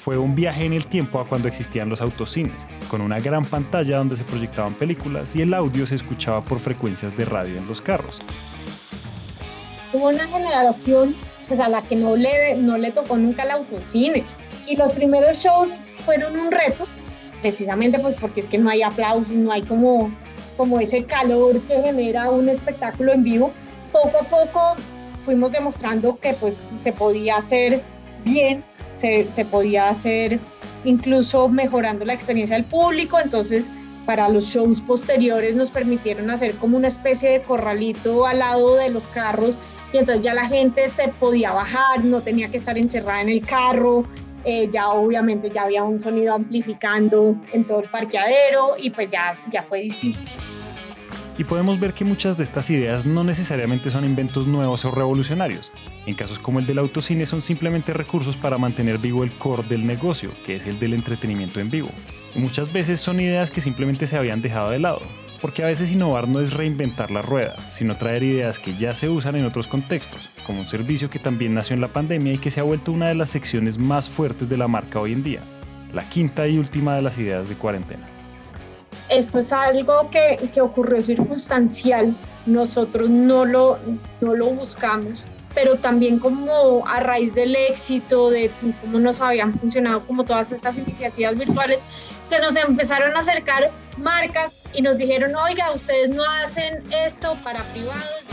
Fue 0.03 0.19
un 0.19 0.35
viaje 0.35 0.65
en 0.65 0.73
el 0.73 0.87
tiempo 0.87 1.21
a 1.21 1.27
cuando 1.27 1.49
existían 1.49 1.89
los 1.89 2.01
autocines, 2.01 2.67
con 2.89 3.01
una 3.01 3.21
gran 3.21 3.45
pantalla 3.45 3.99
donde 3.99 4.17
se 4.17 4.25
proyectaban 4.25 4.75
películas 4.75 5.35
y 5.35 5.43
el 5.43 5.55
audio 5.55 5.87
se 5.87 5.95
escuchaba 5.95 6.45
por 6.45 6.59
frecuencias 6.59 7.17
de 7.17 7.25
radio 7.25 7.57
en 7.57 7.67
los 7.67 7.81
carros. 7.81 8.21
Hubo 9.93 10.09
una 10.09 10.27
generación 10.27 11.17
pues, 11.49 11.61
a 11.61 11.69
la 11.69 11.83
que 11.83 11.97
no 11.97 12.17
le, 12.17 12.57
no 12.57 12.77
le 12.77 12.93
tocó 12.93 13.17
nunca 13.17 13.43
el 13.43 13.51
autocine. 13.51 14.25
Y 14.67 14.77
los 14.77 14.93
primeros 14.93 15.39
shows 15.39 15.81
fueron 16.05 16.39
un 16.39 16.51
reto, 16.53 16.87
precisamente 17.41 17.99
pues 17.99 18.17
porque 18.17 18.41
es 18.41 18.49
que 18.49 18.59
no 18.59 18.71
hay 18.71 18.83
aplausos, 18.83 19.35
no 19.35 19.51
hay 19.51 19.63
como, 19.63 20.13
como 20.57 20.79
ese 20.79 21.05
calor 21.05 21.61
que 21.63 21.83
genera 21.83 22.31
un 22.31 22.49
espectáculo 22.49 23.13
en 23.13 23.25
vivo. 23.25 23.53
Poco 23.93 24.19
a 24.21 24.25
poco 24.25 24.77
fuimos 25.25 25.53
demostrando 25.53 26.19
que 26.19 26.35
pues 26.35 26.55
se 26.55 26.93
podía 26.93 27.37
hacer 27.37 27.83
bien, 28.25 28.65
se, 28.95 29.31
se 29.31 29.45
podía 29.45 29.89
hacer 29.89 30.39
incluso 30.85 31.49
mejorando 31.49 32.05
la 32.05 32.15
experiencia 32.15 32.57
del 32.57 32.65
público, 32.65 33.19
entonces 33.19 33.71
para 34.07 34.29
los 34.29 34.45
shows 34.47 34.81
posteriores 34.81 35.55
nos 35.55 35.71
permitieron 35.71 36.31
hacer 36.31 36.55
como 36.55 36.77
una 36.77 36.89
especie 36.89 37.31
de 37.31 37.43
corralito 37.43 38.27
al 38.27 38.41
lado 38.41 38.77
de 38.77 38.91
los 38.91 39.07
carros 39.09 39.59
y 39.93 39.99
entonces 39.99 40.25
ya 40.25 40.35
la 40.35 40.47
gente 40.47 40.89
se 40.89 41.09
podía 41.09 41.53
bajar, 41.53 42.05
no 42.05 42.21
tenía 42.21 42.49
que 42.49 42.57
estar 42.57 42.79
encerrada 42.79 43.23
en 43.23 43.29
el 43.29 43.45
carro, 43.45 44.05
eh, 44.45 44.69
ya 44.73 44.89
obviamente 44.89 45.51
ya 45.51 45.63
había 45.63 45.85
un 45.85 46.01
sonido 46.01 46.35
amplificando 46.35 47.37
en 47.53 47.67
todo 47.67 47.81
el 47.81 47.89
parqueadero 47.89 48.77
y 48.79 48.91
pues 48.91 49.11
ya, 49.11 49.39
ya 49.51 49.63
fue 49.63 49.81
distinto. 49.81 50.21
Y 51.41 51.45
podemos 51.45 51.81
ver 51.81 51.95
que 51.95 52.05
muchas 52.05 52.37
de 52.37 52.45
estas 52.45 52.69
ideas 52.69 53.07
no 53.07 53.25
necesariamente 53.25 53.91
son 53.91 54.05
inventos 54.05 54.47
nuevos 54.47 54.85
o 54.85 54.91
revolucionarios. 54.91 55.73
En 56.05 56.15
casos 56.15 56.39
como 56.39 56.59
el 56.59 56.67
del 56.67 56.79
autocine 56.79 57.25
son 57.25 57.41
simplemente 57.41 57.95
recursos 57.95 58.37
para 58.37 58.59
mantener 58.59 58.99
vivo 58.99 59.25
el 59.25 59.33
core 59.33 59.67
del 59.67 59.87
negocio, 59.87 60.33
que 60.45 60.57
es 60.57 60.67
el 60.67 60.79
del 60.79 60.93
entretenimiento 60.93 61.59
en 61.59 61.71
vivo. 61.71 61.89
Y 62.37 62.41
muchas 62.41 62.71
veces 62.71 63.01
son 63.01 63.21
ideas 63.21 63.51
que 63.51 63.63
simplemente 63.63 64.07
se 64.07 64.19
habían 64.19 64.43
dejado 64.43 64.69
de 64.69 64.81
lado, 64.81 65.01
porque 65.41 65.65
a 65.65 65.69
veces 65.69 65.91
innovar 65.91 66.29
no 66.29 66.41
es 66.41 66.53
reinventar 66.53 67.11
la 67.11 67.23
rueda, 67.23 67.57
sino 67.71 67.97
traer 67.97 68.23
ideas 68.23 68.59
que 68.59 68.77
ya 68.77 68.95
se 68.95 69.09
usan 69.09 69.35
en 69.35 69.47
otros 69.47 69.67
contextos, 69.67 70.31
como 70.47 70.61
un 70.61 70.69
servicio 70.69 71.09
que 71.09 71.21
también 71.21 71.55
nació 71.55 71.73
en 71.73 71.81
la 71.81 71.95
pandemia 71.95 72.35
y 72.35 72.39
que 72.39 72.51
se 72.51 72.61
ha 72.61 72.65
vuelto 72.65 72.93
una 72.93 73.09
de 73.09 73.15
las 73.15 73.31
secciones 73.31 73.79
más 73.79 74.11
fuertes 74.11 74.51
de 74.51 74.59
la 74.59 74.69
marca 74.69 75.01
hoy 75.01 75.15
en 75.15 75.23
día, 75.23 75.41
la 75.95 76.07
quinta 76.07 76.47
y 76.47 76.59
última 76.59 76.97
de 76.97 77.01
las 77.01 77.17
ideas 77.17 77.49
de 77.49 77.55
cuarentena. 77.55 78.20
Esto 79.11 79.41
es 79.41 79.53
algo 79.53 80.09
que, 80.11 80.39
que 80.55 80.61
ocurrió 80.61 81.03
circunstancial, 81.03 82.15
nosotros 82.47 83.11
no 83.11 83.45
lo, 83.45 83.77
no 84.21 84.37
lo 84.37 84.47
buscamos, 84.51 85.25
pero 85.53 85.77
también 85.77 86.21
como 86.21 86.87
a 86.87 87.01
raíz 87.01 87.35
del 87.35 87.57
éxito, 87.57 88.31
de 88.31 88.53
cómo 88.81 89.01
nos 89.01 89.21
habían 89.21 89.53
funcionado 89.53 90.07
como 90.07 90.25
todas 90.25 90.53
estas 90.53 90.79
iniciativas 90.79 91.37
virtuales, 91.37 91.83
se 92.29 92.39
nos 92.39 92.55
empezaron 92.57 93.17
a 93.17 93.19
acercar 93.19 93.73
marcas 93.99 94.63
y 94.73 94.83
nos 94.83 94.97
dijeron, 94.97 95.35
oiga, 95.35 95.73
ustedes 95.73 96.11
no 96.11 96.23
hacen 96.23 96.81
esto 96.93 97.37
para 97.43 97.65
privados. 97.65 98.25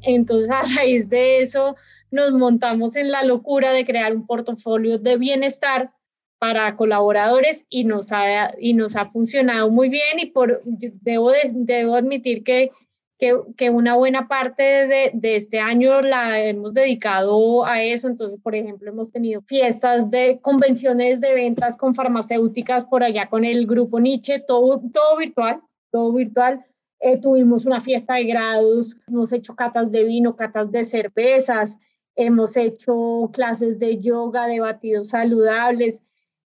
Entonces 0.00 0.50
a 0.50 0.62
raíz 0.74 1.10
de 1.10 1.42
eso 1.42 1.76
nos 2.10 2.32
montamos 2.32 2.96
en 2.96 3.10
la 3.10 3.24
locura 3.24 3.72
de 3.72 3.84
crear 3.84 4.16
un 4.16 4.26
portafolio 4.26 4.98
de 4.98 5.18
bienestar 5.18 5.92
para 6.38 6.76
colaboradores 6.76 7.66
y 7.68 7.84
nos 7.84 8.12
ha, 8.12 8.54
y 8.58 8.74
nos 8.74 8.96
ha 8.96 9.10
funcionado 9.10 9.70
muy 9.70 9.88
bien 9.88 10.18
y 10.18 10.26
por, 10.26 10.62
debo, 10.64 11.32
debo 11.52 11.94
admitir 11.94 12.44
que 12.44 12.70
que, 13.18 13.70
una 13.70 13.96
buena 13.96 14.28
parte 14.28 14.62
de, 14.62 15.10
de, 15.14 15.36
este 15.36 15.58
año 15.58 16.02
la 16.02 16.42
hemos 16.42 16.74
dedicado 16.74 17.64
a 17.64 17.82
eso. 17.82 18.08
Entonces, 18.08 18.38
por 18.42 18.54
ejemplo, 18.54 18.90
hemos 18.90 19.10
tenido 19.10 19.40
fiestas 19.42 20.10
de 20.10 20.38
convenciones 20.42 21.20
de 21.20 21.34
ventas 21.34 21.76
con 21.76 21.94
farmacéuticas 21.94 22.84
por 22.84 23.02
allá 23.02 23.28
con 23.28 23.44
el 23.44 23.66
grupo 23.66 24.00
Nietzsche, 24.00 24.40
todo, 24.40 24.82
todo 24.92 25.16
virtual, 25.16 25.60
todo 25.90 26.12
virtual. 26.12 26.64
Eh, 27.00 27.18
tuvimos 27.18 27.66
una 27.66 27.80
fiesta 27.80 28.14
de 28.14 28.24
grados, 28.24 28.96
hemos 29.08 29.32
hecho 29.32 29.54
catas 29.54 29.90
de 29.90 30.04
vino, 30.04 30.36
catas 30.36 30.70
de 30.70 30.84
cervezas, 30.84 31.76
hemos 32.16 32.56
hecho 32.56 33.30
clases 33.32 33.78
de 33.78 33.98
yoga, 33.98 34.46
de 34.46 34.60
batidos 34.60 35.08
saludables. 35.08 36.02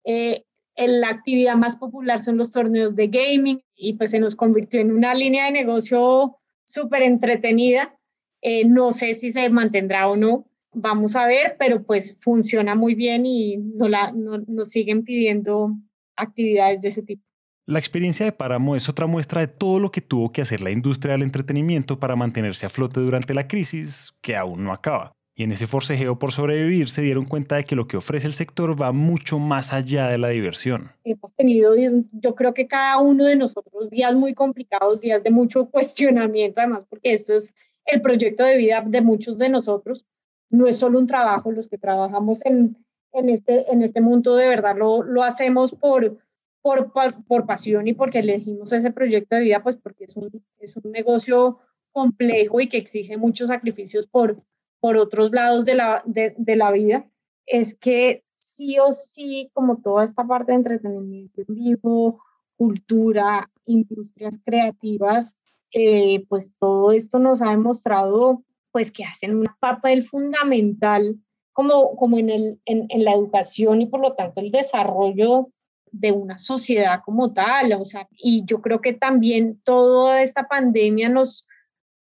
Eh, 0.05 0.45
la 0.77 1.09
actividad 1.09 1.57
más 1.57 1.77
popular 1.77 2.21
son 2.21 2.37
los 2.37 2.51
torneos 2.53 2.97
de 2.97 3.09
gaming 3.09 3.61
y 3.77 3.95
pues 3.95 4.11
se 4.11 4.21
nos 4.21 4.35
convirtió 4.35 4.81
en 4.81 4.93
una 4.93 5.15
línea 5.15 5.47
de 5.47 5.53
negocio 5.53 6.39
súper 6.65 7.03
entretenida. 7.03 7.95
Eh, 8.43 8.65
no 8.65 8.93
sé 8.93 9.15
si 9.15 9.33
se 9.33 9.49
mantendrá 9.51 10.09
o 10.09 10.17
no, 10.17 10.47
vamos 10.73 11.17
a 11.17 11.27
ver, 11.27 11.57
pero 11.59 11.83
pues 11.83 12.19
funciona 12.21 12.75
muy 12.75 12.95
bien 12.95 13.27
y 13.27 13.59
no 13.59 13.89
la, 13.89 14.13
nos 14.13 14.71
siguen 14.71 15.05
pidiendo 15.05 15.73
actividades 16.17 16.81
de 16.81 16.89
ese 16.89 17.03
tipo. 17.03 17.23
La 17.67 17.79
experiencia 17.79 18.25
de 18.27 18.33
Páramo 18.33 18.75
es 18.75 18.89
otra 18.89 19.07
muestra 19.07 19.43
de 19.43 19.49
todo 19.49 19.79
lo 19.79 19.93
que 19.93 20.01
tuvo 20.01 20.33
que 20.33 20.43
hacer 20.43 20.61
la 20.61 20.71
industria 20.71 21.13
del 21.13 21.23
entretenimiento 21.23 22.01
para 22.01 22.17
mantenerse 22.17 22.67
a 22.67 22.71
flote 22.71 23.01
durante 23.01 23.35
la 23.35 23.47
crisis, 23.47 24.13
que 24.23 24.37
aún 24.37 24.65
no 24.65 24.73
acaba. 24.73 25.13
Y 25.35 25.45
en 25.45 25.53
ese 25.53 25.67
forcejeo 25.67 26.19
por 26.19 26.33
sobrevivir 26.33 26.91
se 26.91 27.03
dieron 27.03 27.25
cuenta 27.25 27.57
de 27.57 27.65
que 27.65 27.77
lo 27.77 27.87
que 27.87 27.97
ofrece 27.97 28.27
el 28.27 28.35
sector 28.35 28.81
va 28.81 28.93
mucho 28.93 29.39
más 29.39 29.73
allá 29.73 30.09
de 30.09 30.19
la 30.19 30.29
diversión. 30.29 30.93
Hemos 31.05 31.33
tenido, 31.35 31.75
yo 32.13 32.35
creo 32.35 32.53
que 32.53 32.67
cada 32.67 32.99
uno 32.99 33.25
de 33.25 33.37
nosotros, 33.37 33.89
días 33.91 34.15
muy 34.17 34.35
complicados, 34.35 35.01
días 35.01 35.23
de 35.23 35.31
mucho 35.31 35.67
cuestionamiento, 35.71 36.61
además, 36.61 36.85
porque 36.85 37.13
esto 37.13 37.35
es 37.35 37.55
el 37.87 38.03
proyecto 38.03 38.45
de 38.45 38.57
vida 38.57 38.85
de 38.87 39.01
muchos 39.01 39.39
de 39.39 39.49
nosotros. 39.49 40.05
No 40.51 40.67
es 40.67 40.79
solo 40.79 40.99
un 40.99 41.07
trabajo, 41.07 41.53
los 41.53 41.69
que 41.69 41.79
trabajamos 41.79 42.45
en, 42.45 42.77
en, 43.13 43.29
este, 43.29 43.71
en 43.73 43.83
este 43.83 44.01
mundo 44.01 44.37
de 44.37 44.49
verdad 44.49 44.77
lo, 44.77 45.03
lo 45.03 45.23
hacemos 45.23 45.73
por, 45.73 46.19
por, 46.63 46.93
por, 46.93 47.47
pasión 47.47 47.89
y 47.89 47.95
porque 47.95 48.19
elegimos 48.19 48.73
ese 48.73 48.91
proyecto 48.91 49.37
de 49.37 49.43
vida, 49.43 49.63
pues 49.63 49.77
porque 49.77 50.05
es 50.05 50.17
un, 50.17 50.31
es 50.59 50.77
un 50.77 50.91
negocio 50.93 51.59
complejo 51.93 52.61
y 52.61 52.69
que 52.69 52.77
exige 52.77 53.17
muchos 53.17 53.49
sacrificios 53.49 54.07
por, 54.07 54.43
por 54.81 54.97
otros 54.97 55.31
lados 55.33 55.65
de 55.65 55.75
la, 55.75 56.03
de, 56.07 56.57
la 56.57 56.73
vida, 56.73 57.07
es 57.47 57.75
que 57.75 58.25
sí 58.29 58.79
o 58.79 58.93
sí, 58.93 59.51
como 59.53 59.79
toda 59.79 60.05
esta 60.05 60.27
parte 60.27 60.53
de 60.53 60.57
entretenimiento 60.57 61.43
en 61.43 61.55
vivo, 61.55 62.23
cultura, 62.57 63.51
industrias 63.67 64.41
creativas, 64.45 65.37
eh, 65.73 66.25
pues 66.29 66.55
todo 66.59 66.93
esto 66.93 67.19
nos 67.19 67.43
ha 67.43 67.51
demostrado 67.51 68.43
pues 68.73 68.91
que 68.91 69.05
hacen 69.05 69.37
una 69.37 69.57
papel 69.61 70.05
fundamental 70.05 71.17
como, 71.53 71.97
como 71.97 72.19
en, 72.19 72.31
el, 72.31 72.61
en, 72.65 73.05
la 73.05 73.13
educación 73.13 73.83
y 73.83 73.87
por 73.87 74.01
lo 74.01 74.15
tanto 74.15 74.41
el 74.41 74.51
desarrollo 74.51 75.51
de 75.91 76.13
una 76.13 76.39
sociedad 76.39 77.03
como 77.05 77.33
tal. 77.33 77.73
O 77.75 77.85
sea, 77.85 78.09
y 78.13 78.45
yo 78.45 78.61
creo 78.61 78.81
que 78.81 78.93
también 78.93 79.61
toda 79.65 80.23
esta 80.23 80.49
pandemia 80.49 81.09
nos, 81.09 81.47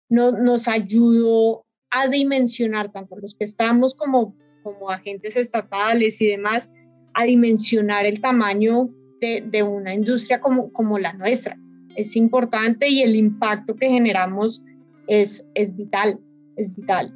nos, 0.08 0.34
nos 0.34 0.68
ayudó 0.68 1.66
a 1.90 2.08
dimensionar, 2.08 2.92
tanto 2.92 3.16
los 3.16 3.34
que 3.34 3.44
estamos 3.44 3.94
como, 3.94 4.34
como 4.62 4.90
agentes 4.90 5.36
estatales 5.36 6.20
y 6.20 6.26
demás, 6.26 6.70
a 7.14 7.24
dimensionar 7.24 8.06
el 8.06 8.20
tamaño 8.20 8.90
de, 9.20 9.42
de 9.46 9.62
una 9.62 9.94
industria 9.94 10.40
como, 10.40 10.72
como 10.72 10.98
la 10.98 11.12
nuestra. 11.12 11.58
Es 11.96 12.16
importante 12.16 12.88
y 12.88 13.02
el 13.02 13.16
impacto 13.16 13.74
que 13.74 13.88
generamos 13.88 14.62
es, 15.06 15.46
es 15.54 15.76
vital, 15.76 16.18
es 16.56 16.74
vital. 16.74 17.12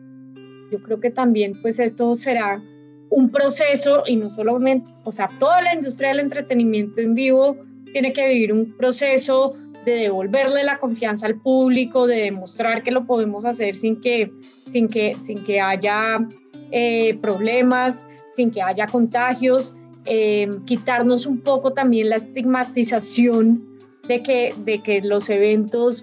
Yo 0.71 0.83
creo 0.83 1.01
que 1.01 1.11
también 1.11 1.61
pues 1.63 1.79
esto 1.79 2.15
será 2.15 2.63
un 3.11 3.31
proceso 3.31 4.03
y 4.07 4.17
no 4.17 4.29
solamente, 4.31 4.91
o 5.05 5.13
sea, 5.13 5.31
toda 5.39 5.63
la 5.63 5.75
industria 5.75 6.09
del 6.09 6.21
entretenimiento 6.21 7.01
en 7.01 7.15
vivo 7.15 7.57
tiene 7.93 8.13
que 8.13 8.27
vivir 8.27 8.53
un 8.53 8.77
proceso 8.77 9.55
de 9.85 9.93
devolverle 9.93 10.65
la 10.65 10.79
confianza 10.79 11.27
al 11.27 11.41
público, 11.41 12.07
de 12.07 12.23
demostrar 12.23 12.83
que 12.83 12.91
lo 12.91 13.07
podemos 13.07 13.45
hacer 13.45 13.75
sin 13.75 14.01
que, 14.01 14.33
sin 14.67 14.89
que, 14.89 15.15
sin 15.15 15.45
que 15.45 15.61
haya 15.61 16.27
eh, 16.71 17.19
problemas, 17.21 18.05
sin 18.31 18.51
que 18.51 18.63
haya 18.63 18.87
contagios, 18.87 19.75
eh, 20.07 20.49
quitarnos 20.67 21.27
un 21.27 21.41
poco 21.41 21.73
también 21.73 22.11
la 22.11 22.17
estigmatización 22.17 23.79
de 24.07 24.23
que, 24.23 24.55
de 24.65 24.83
que 24.83 25.01
los 25.01 25.31
eventos 25.31 26.03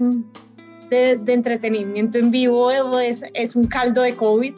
de, 0.89 1.19
entretenimiento 1.27 2.17
en 2.17 2.31
vivo 2.31 2.71
es, 2.71 3.23
es, 3.33 3.55
un 3.55 3.67
caldo 3.67 4.01
de 4.01 4.15
COVID, 4.15 4.53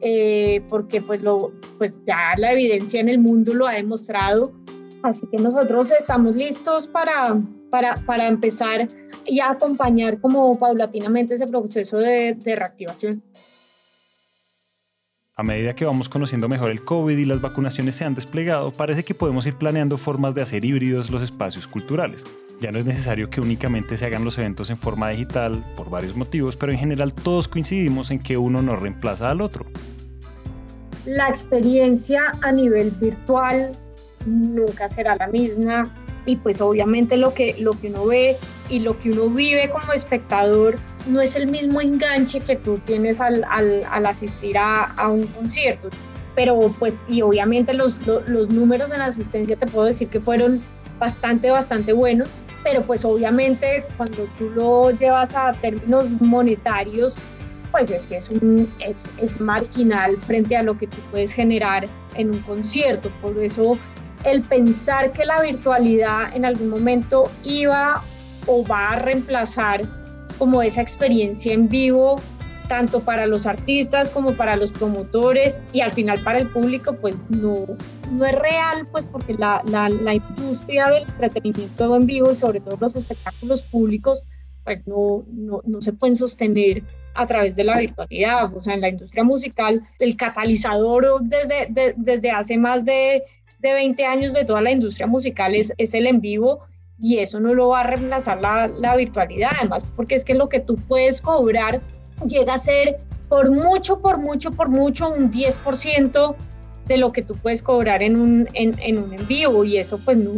eh, 0.00 0.62
porque 0.68 1.00
pues, 1.00 1.22
lo, 1.22 1.52
pues 1.78 2.00
ya 2.06 2.32
la 2.38 2.52
evidencia 2.52 3.00
en 3.00 3.08
el 3.08 3.18
mundo 3.18 3.54
lo 3.54 3.66
ha 3.66 3.74
demostrado. 3.74 4.52
Así 5.02 5.26
que 5.30 5.36
nosotros 5.36 5.90
estamos 5.90 6.34
listos 6.34 6.88
para, 6.88 7.40
para, 7.76 7.94
para 8.06 8.26
empezar 8.26 8.88
y 9.26 9.40
acompañar 9.40 10.18
como 10.18 10.58
paulatinamente 10.58 11.34
ese 11.34 11.46
proceso 11.46 11.98
de, 11.98 12.32
de 12.32 12.56
reactivación. 12.56 13.22
A 15.34 15.42
medida 15.42 15.74
que 15.74 15.84
vamos 15.84 16.08
conociendo 16.08 16.48
mejor 16.48 16.70
el 16.70 16.82
COVID 16.82 17.18
y 17.18 17.26
las 17.26 17.42
vacunaciones 17.42 17.96
se 17.96 18.06
han 18.06 18.14
desplegado, 18.14 18.72
parece 18.72 19.04
que 19.04 19.12
podemos 19.12 19.44
ir 19.44 19.56
planeando 19.56 19.98
formas 19.98 20.34
de 20.34 20.40
hacer 20.40 20.64
híbridos 20.64 21.10
los 21.10 21.22
espacios 21.22 21.66
culturales. 21.66 22.24
Ya 22.62 22.72
no 22.72 22.78
es 22.78 22.86
necesario 22.86 23.28
que 23.28 23.42
únicamente 23.42 23.98
se 23.98 24.06
hagan 24.06 24.24
los 24.24 24.38
eventos 24.38 24.70
en 24.70 24.78
forma 24.78 25.10
digital 25.10 25.62
por 25.76 25.90
varios 25.90 26.16
motivos, 26.16 26.56
pero 26.56 26.72
en 26.72 26.78
general 26.78 27.12
todos 27.12 27.46
coincidimos 27.46 28.10
en 28.10 28.20
que 28.20 28.38
uno 28.38 28.62
no 28.62 28.76
reemplaza 28.76 29.30
al 29.30 29.42
otro. 29.42 29.66
La 31.04 31.28
experiencia 31.28 32.22
a 32.40 32.52
nivel 32.52 32.90
virtual 32.92 33.72
nunca 34.24 34.88
será 34.88 35.14
la 35.16 35.26
misma 35.26 35.94
y 36.26 36.36
pues 36.36 36.60
obviamente 36.60 37.16
lo 37.16 37.32
que, 37.32 37.54
lo 37.58 37.72
que 37.72 37.88
uno 37.88 38.06
ve 38.06 38.36
y 38.68 38.80
lo 38.80 38.98
que 38.98 39.10
uno 39.10 39.28
vive 39.28 39.70
como 39.70 39.92
espectador 39.92 40.76
no 41.08 41.20
es 41.20 41.36
el 41.36 41.48
mismo 41.48 41.80
enganche 41.80 42.40
que 42.40 42.56
tú 42.56 42.78
tienes 42.78 43.20
al, 43.20 43.44
asistir 44.04 44.58
a, 44.58 45.08
un 45.08 45.26
concierto. 45.28 45.88
Pero 46.34 46.74
pues 46.78 47.04
y 47.08 47.22
obviamente 47.22 47.72
los, 47.72 47.96
los 48.06 48.50
números 48.50 48.92
en 48.92 49.00
asistencia 49.00 49.56
te 49.56 49.66
puedo 49.66 49.86
decir 49.86 50.08
que 50.08 50.20
fueron 50.20 50.60
bastante, 50.98 51.50
bastante 51.50 51.92
buenos, 51.92 52.28
pero 52.62 52.82
pues 52.82 53.04
obviamente 53.04 53.84
cuando 53.96 54.26
tú 54.36 54.50
lo 54.50 54.90
llevas 54.90 55.34
a 55.34 55.52
términos 55.52 56.10
monetarios, 56.20 57.14
pues 57.70 57.90
es 57.90 58.06
que 58.06 58.16
es, 58.16 58.30
un, 58.30 58.72
es, 58.80 59.08
es 59.18 59.40
marginal 59.40 60.16
frente 60.22 60.56
a 60.56 60.62
lo 60.62 60.76
que 60.76 60.86
tú 60.86 60.96
puedes 61.10 61.32
generar 61.32 61.86
en 62.14 62.30
un 62.30 62.40
concierto. 62.40 63.10
Por 63.22 63.38
eso 63.38 63.78
el 64.26 64.42
pensar 64.42 65.12
que 65.12 65.24
la 65.24 65.40
virtualidad 65.40 66.34
en 66.34 66.44
algún 66.44 66.68
momento 66.68 67.30
iba 67.44 68.02
o 68.46 68.64
va 68.64 68.90
a 68.90 68.96
reemplazar 68.96 69.82
como 70.38 70.62
esa 70.62 70.82
experiencia 70.82 71.54
en 71.54 71.68
vivo, 71.68 72.16
tanto 72.68 73.00
para 73.00 73.26
los 73.26 73.46
artistas 73.46 74.10
como 74.10 74.36
para 74.36 74.56
los 74.56 74.72
promotores 74.72 75.62
y 75.72 75.80
al 75.80 75.92
final 75.92 76.22
para 76.24 76.38
el 76.38 76.50
público, 76.50 76.96
pues 77.00 77.24
no, 77.30 77.66
no 78.10 78.24
es 78.24 78.34
real, 78.34 78.88
pues 78.90 79.06
porque 79.06 79.34
la, 79.34 79.62
la, 79.64 80.14
industria 80.14 80.88
del 80.88 81.04
entretenimiento 81.04 81.94
en 81.94 82.06
vivo 82.06 82.32
y 82.32 82.34
sobre 82.36 82.60
todo 82.60 82.76
los 82.80 82.96
espectáculos 82.96 83.62
públicos, 83.62 84.24
pues 84.64 84.86
no, 84.88 85.24
no, 85.32 85.62
no 85.64 85.80
se 85.80 85.92
pueden 85.92 86.16
sostener 86.16 86.82
a 87.14 87.26
través 87.26 87.54
de 87.54 87.64
la 87.64 87.78
virtualidad. 87.78 88.54
O 88.54 88.60
sea, 88.60 88.74
en 88.74 88.80
la 88.80 88.88
industria 88.88 89.24
musical, 89.24 89.82
el 90.00 90.16
catalizador 90.16 91.20
desde, 91.22 91.94
desde 91.96 92.30
hace 92.30 92.58
más 92.58 92.84
de 92.84 93.22
de 93.58 93.72
20 93.72 94.04
años 94.04 94.32
de 94.32 94.44
toda 94.44 94.60
la 94.60 94.70
industria 94.70 95.06
musical 95.06 95.54
es, 95.54 95.72
es 95.78 95.94
el 95.94 96.06
en 96.06 96.20
vivo 96.20 96.60
y 96.98 97.18
eso 97.18 97.40
no 97.40 97.54
lo 97.54 97.68
va 97.68 97.80
a 97.80 97.82
reemplazar 97.84 98.40
la, 98.40 98.68
la 98.68 98.96
virtualidad, 98.96 99.50
además, 99.58 99.84
porque 99.96 100.14
es 100.14 100.24
que 100.24 100.34
lo 100.34 100.48
que 100.48 100.60
tú 100.60 100.76
puedes 100.76 101.20
cobrar 101.20 101.80
llega 102.26 102.54
a 102.54 102.58
ser 102.58 102.98
por 103.28 103.50
mucho, 103.50 104.00
por 104.00 104.18
mucho, 104.18 104.50
por 104.52 104.68
mucho, 104.68 105.10
un 105.10 105.30
10% 105.30 106.36
de 106.86 106.96
lo 106.96 107.12
que 107.12 107.22
tú 107.22 107.34
puedes 107.34 107.62
cobrar 107.62 108.02
en 108.02 108.16
un 108.16 108.48
en, 108.54 108.98
un 108.98 109.12
en 109.12 109.26
vivo 109.26 109.64
y 109.64 109.76
eso 109.78 109.98
pues 109.98 110.16
no, 110.16 110.32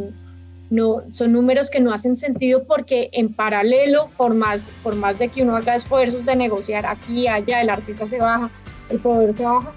no 0.71 1.03
son 1.13 1.33
números 1.33 1.71
que 1.71 1.81
no 1.81 1.93
hacen 1.93 2.17
sentido 2.17 2.65
porque 2.65 3.11
en 3.13 3.35
paralelo 3.35 4.11
por 4.17 4.35
más 4.35 4.71
por 4.83 4.97
más 4.97 5.19
de 5.19 5.29
que 5.29 5.43
uno 5.43 5.57
haga 5.57 5.75
esfuerzos 5.75 6.25
de 6.25 6.37
negociar 6.37 6.87
aquí 6.87 7.29
allá 7.29 7.61
el 7.61 7.71
artista 7.71 8.07
se 8.07 8.19
baja 8.19 8.51
el 8.89 8.99
proveedor 8.99 9.35
se 9.35 9.43
baja 9.45 9.73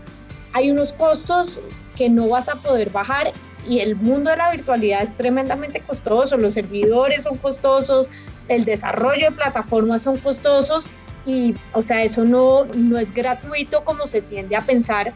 hay 0.53 0.71
unos 0.71 0.93
costos 0.93 1.59
que 1.95 2.09
no 2.09 2.27
vas 2.29 2.49
a 2.49 2.55
poder 2.55 2.89
bajar 2.89 3.31
y 3.67 3.79
el 3.79 3.95
mundo 3.95 4.31
de 4.31 4.37
la 4.37 4.51
virtualidad 4.51 5.03
es 5.03 5.15
tremendamente 5.15 5.81
costoso, 5.81 6.37
los 6.37 6.53
servidores 6.55 7.23
son 7.23 7.37
costosos, 7.37 8.09
el 8.47 8.65
desarrollo 8.65 9.29
de 9.29 9.31
plataformas 9.31 10.01
son 10.01 10.17
costosos 10.17 10.87
y, 11.25 11.53
o 11.73 11.81
sea, 11.81 12.01
eso 12.01 12.25
no, 12.25 12.65
no 12.75 12.97
es 12.97 13.13
gratuito 13.13 13.83
como 13.83 14.07
se 14.07 14.21
tiende 14.21 14.55
a 14.55 14.61
pensar 14.61 15.13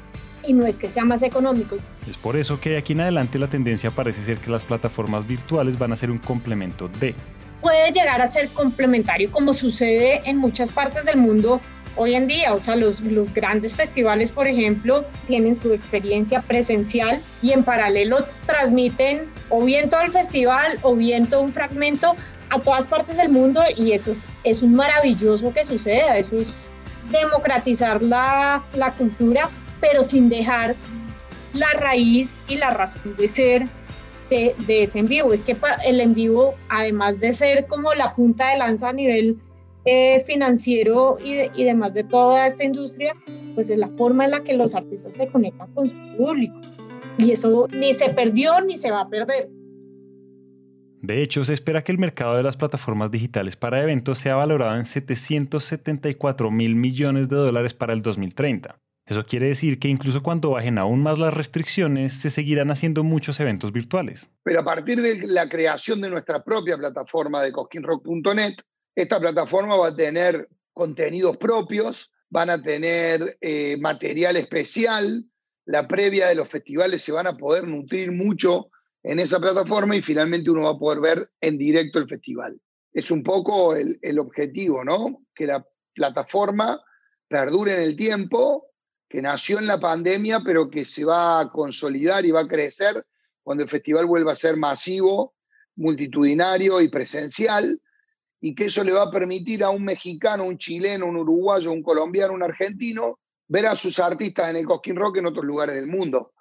y 0.47 0.53
no 0.53 0.65
es 0.65 0.77
que 0.77 0.89
sea 0.89 1.03
más 1.03 1.23
económico. 1.23 1.77
Es 2.07 2.17
por 2.17 2.35
eso 2.35 2.59
que 2.59 2.71
de 2.71 2.77
aquí 2.77 2.93
en 2.93 3.01
adelante 3.01 3.39
la 3.39 3.49
tendencia 3.49 3.89
parece 3.89 4.23
ser 4.23 4.37
que 4.37 4.51
las 4.51 4.63
plataformas 4.63 5.25
virtuales 5.25 5.77
van 5.77 5.91
a 5.91 5.95
ser 5.95 6.11
un 6.11 6.19
complemento 6.19 6.87
de. 6.99 7.15
Puede 7.61 7.91
llegar 7.91 8.21
a 8.21 8.27
ser 8.27 8.49
complementario 8.49 9.31
como 9.31 9.53
sucede 9.53 10.21
en 10.25 10.37
muchas 10.37 10.69
partes 10.71 11.05
del 11.05 11.17
mundo 11.17 11.59
hoy 11.95 12.15
en 12.15 12.27
día. 12.27 12.53
O 12.53 12.57
sea, 12.57 12.75
los, 12.75 13.01
los 13.01 13.33
grandes 13.33 13.75
festivales, 13.75 14.31
por 14.31 14.47
ejemplo, 14.47 15.05
tienen 15.27 15.55
su 15.55 15.73
experiencia 15.73 16.41
presencial 16.41 17.21
y 17.41 17.51
en 17.51 17.63
paralelo 17.63 18.17
transmiten 18.45 19.29
o 19.49 19.63
bien 19.63 19.89
todo 19.89 20.01
el 20.01 20.11
festival 20.11 20.79
o 20.81 20.95
bien 20.95 21.25
todo 21.25 21.41
un 21.41 21.53
fragmento 21.53 22.15
a 22.49 22.59
todas 22.59 22.87
partes 22.87 23.17
del 23.17 23.29
mundo 23.29 23.61
y 23.75 23.91
eso 23.91 24.11
es, 24.43 24.61
un 24.61 24.75
maravilloso 24.75 25.53
que 25.53 25.63
suceda. 25.63 26.17
Eso 26.17 26.39
es 26.39 26.53
democratizar 27.11 28.01
la, 28.01 28.63
la 28.75 28.93
cultura, 28.93 29.49
pero 29.81 30.03
sin 30.03 30.29
dejar 30.29 30.75
la 31.53 31.69
raíz 31.79 32.35
y 32.47 32.55
la 32.55 32.71
razón 32.71 33.15
de 33.17 33.27
ser 33.27 33.67
de, 34.29 34.55
de, 34.65 34.83
ese 34.83 34.99
en 34.99 35.05
vivo. 35.05 35.33
Es 35.33 35.43
que 35.43 35.55
el 35.85 36.01
en 36.01 36.13
vivo, 36.13 36.55
además 36.69 37.19
de 37.19 37.33
ser 37.33 37.67
como 37.67 37.93
la 37.93 38.15
punta 38.15 38.49
de 38.49 38.57
lanza 38.57 38.89
a 38.89 38.93
nivel 38.93 39.39
eh, 39.85 40.19
financiero 40.21 41.17
y, 41.23 41.49
y 41.59 41.63
demás 41.63 41.93
de 41.93 42.03
toda 42.03 42.45
esta 42.45 42.63
industria, 42.63 43.13
pues 43.53 43.69
es 43.69 43.77
la 43.77 43.89
forma 43.89 44.25
en 44.25 44.31
la 44.31 44.43
que 44.43 44.53
los 44.53 44.75
artistas 44.75 45.13
se 45.13 45.27
conectan 45.27 45.73
con 45.73 45.87
su 45.87 45.97
público. 46.17 46.55
Y 47.17 47.31
eso 47.31 47.67
ni 47.71 47.93
se 47.93 48.09
perdió 48.09 48.59
ni 48.61 48.77
se 48.77 48.91
va 48.91 49.01
a 49.01 49.09
perder. 49.09 49.49
De 51.01 51.21
hecho, 51.21 51.45
se 51.45 51.53
espera 51.53 51.83
que 51.83 51.91
el 51.91 51.99
mercado 51.99 52.35
de 52.35 52.41
las 52.41 52.57
plataformas 52.57 53.11
digitales 53.11 53.55
para 53.55 53.81
eventos 53.81 54.17
sea 54.17 54.35
valorado 54.35 54.75
en 54.75 54.87
774 54.87 56.49
mil 56.49 56.75
millones 56.75 57.29
de 57.29 57.35
dólares 57.35 57.75
para 57.75 57.93
el 57.93 58.01
2030. 58.01 58.79
Eso 59.05 59.23
quiere 59.23 59.47
decir 59.47 59.77
que 59.77 59.87
incluso 59.87 60.23
cuando 60.23 60.49
bajen 60.49 60.79
aún 60.79 61.03
más 61.03 61.19
las 61.19 61.31
restricciones, 61.31 62.15
se 62.15 62.31
seguirán 62.31 62.71
haciendo 62.71 63.03
muchos 63.03 63.39
eventos 63.39 63.71
virtuales. 63.71 64.31
Pero 64.41 64.61
a 64.61 64.65
partir 64.65 64.99
de 64.99 65.27
la 65.27 65.47
creación 65.47 66.01
de 66.01 66.09
nuestra 66.09 66.43
propia 66.43 66.75
plataforma 66.75 67.43
de 67.43 67.51
cosquinrock.net, 67.51 68.55
esta 68.95 69.19
plataforma 69.19 69.75
va 69.75 69.89
a 69.89 69.95
tener 69.95 70.47
contenidos 70.73 71.37
propios, 71.37 72.11
van 72.29 72.49
a 72.49 72.61
tener 72.61 73.37
eh, 73.41 73.77
material 73.77 74.37
especial, 74.37 75.25
la 75.65 75.87
previa 75.87 76.27
de 76.27 76.35
los 76.35 76.47
festivales 76.47 77.01
se 77.01 77.11
van 77.11 77.27
a 77.27 77.37
poder 77.37 77.67
nutrir 77.67 78.11
mucho 78.11 78.69
en 79.03 79.19
esa 79.19 79.39
plataforma 79.39 79.95
y 79.95 80.01
finalmente 80.01 80.49
uno 80.49 80.63
va 80.63 80.71
a 80.71 80.79
poder 80.79 80.99
ver 80.99 81.31
en 81.41 81.57
directo 81.57 81.99
el 81.99 82.07
festival. 82.07 82.59
Es 82.93 83.11
un 83.11 83.23
poco 83.23 83.75
el, 83.75 83.99
el 84.01 84.19
objetivo, 84.19 84.83
¿no? 84.83 85.23
Que 85.33 85.45
la 85.45 85.65
plataforma 85.93 86.81
perdure 87.27 87.75
en 87.75 87.81
el 87.81 87.95
tiempo, 87.95 88.67
que 89.09 89.21
nació 89.21 89.59
en 89.59 89.67
la 89.67 89.79
pandemia, 89.79 90.41
pero 90.45 90.69
que 90.69 90.85
se 90.85 91.03
va 91.03 91.39
a 91.39 91.51
consolidar 91.51 92.25
y 92.25 92.31
va 92.31 92.41
a 92.41 92.47
crecer 92.47 93.05
cuando 93.43 93.63
el 93.63 93.69
festival 93.69 94.05
vuelva 94.05 94.31
a 94.31 94.35
ser 94.35 94.57
masivo, 94.57 95.35
multitudinario 95.75 96.81
y 96.81 96.89
presencial 96.89 97.79
y 98.45 98.53
que 98.53 98.65
eso 98.65 98.83
le 98.83 98.91
va 98.91 99.01
a 99.01 99.09
permitir 99.09 99.63
a 99.63 99.71
un 99.71 99.83
mexicano, 99.83 100.45
un 100.45 100.59
chileno, 100.59 101.07
un 101.07 101.17
uruguayo, 101.17 101.71
un 101.71 101.81
colombiano, 101.81 102.31
un 102.31 102.43
argentino, 102.43 103.17
ver 103.47 103.65
a 103.65 103.75
sus 103.75 103.97
artistas 103.97 104.51
en 104.51 104.57
el 104.57 104.67
Cosquín 104.67 104.97
Rock 104.97 105.17
en 105.17 105.25
otros 105.25 105.43
lugares 105.43 105.73
del 105.73 105.87
mundo. 105.87 106.33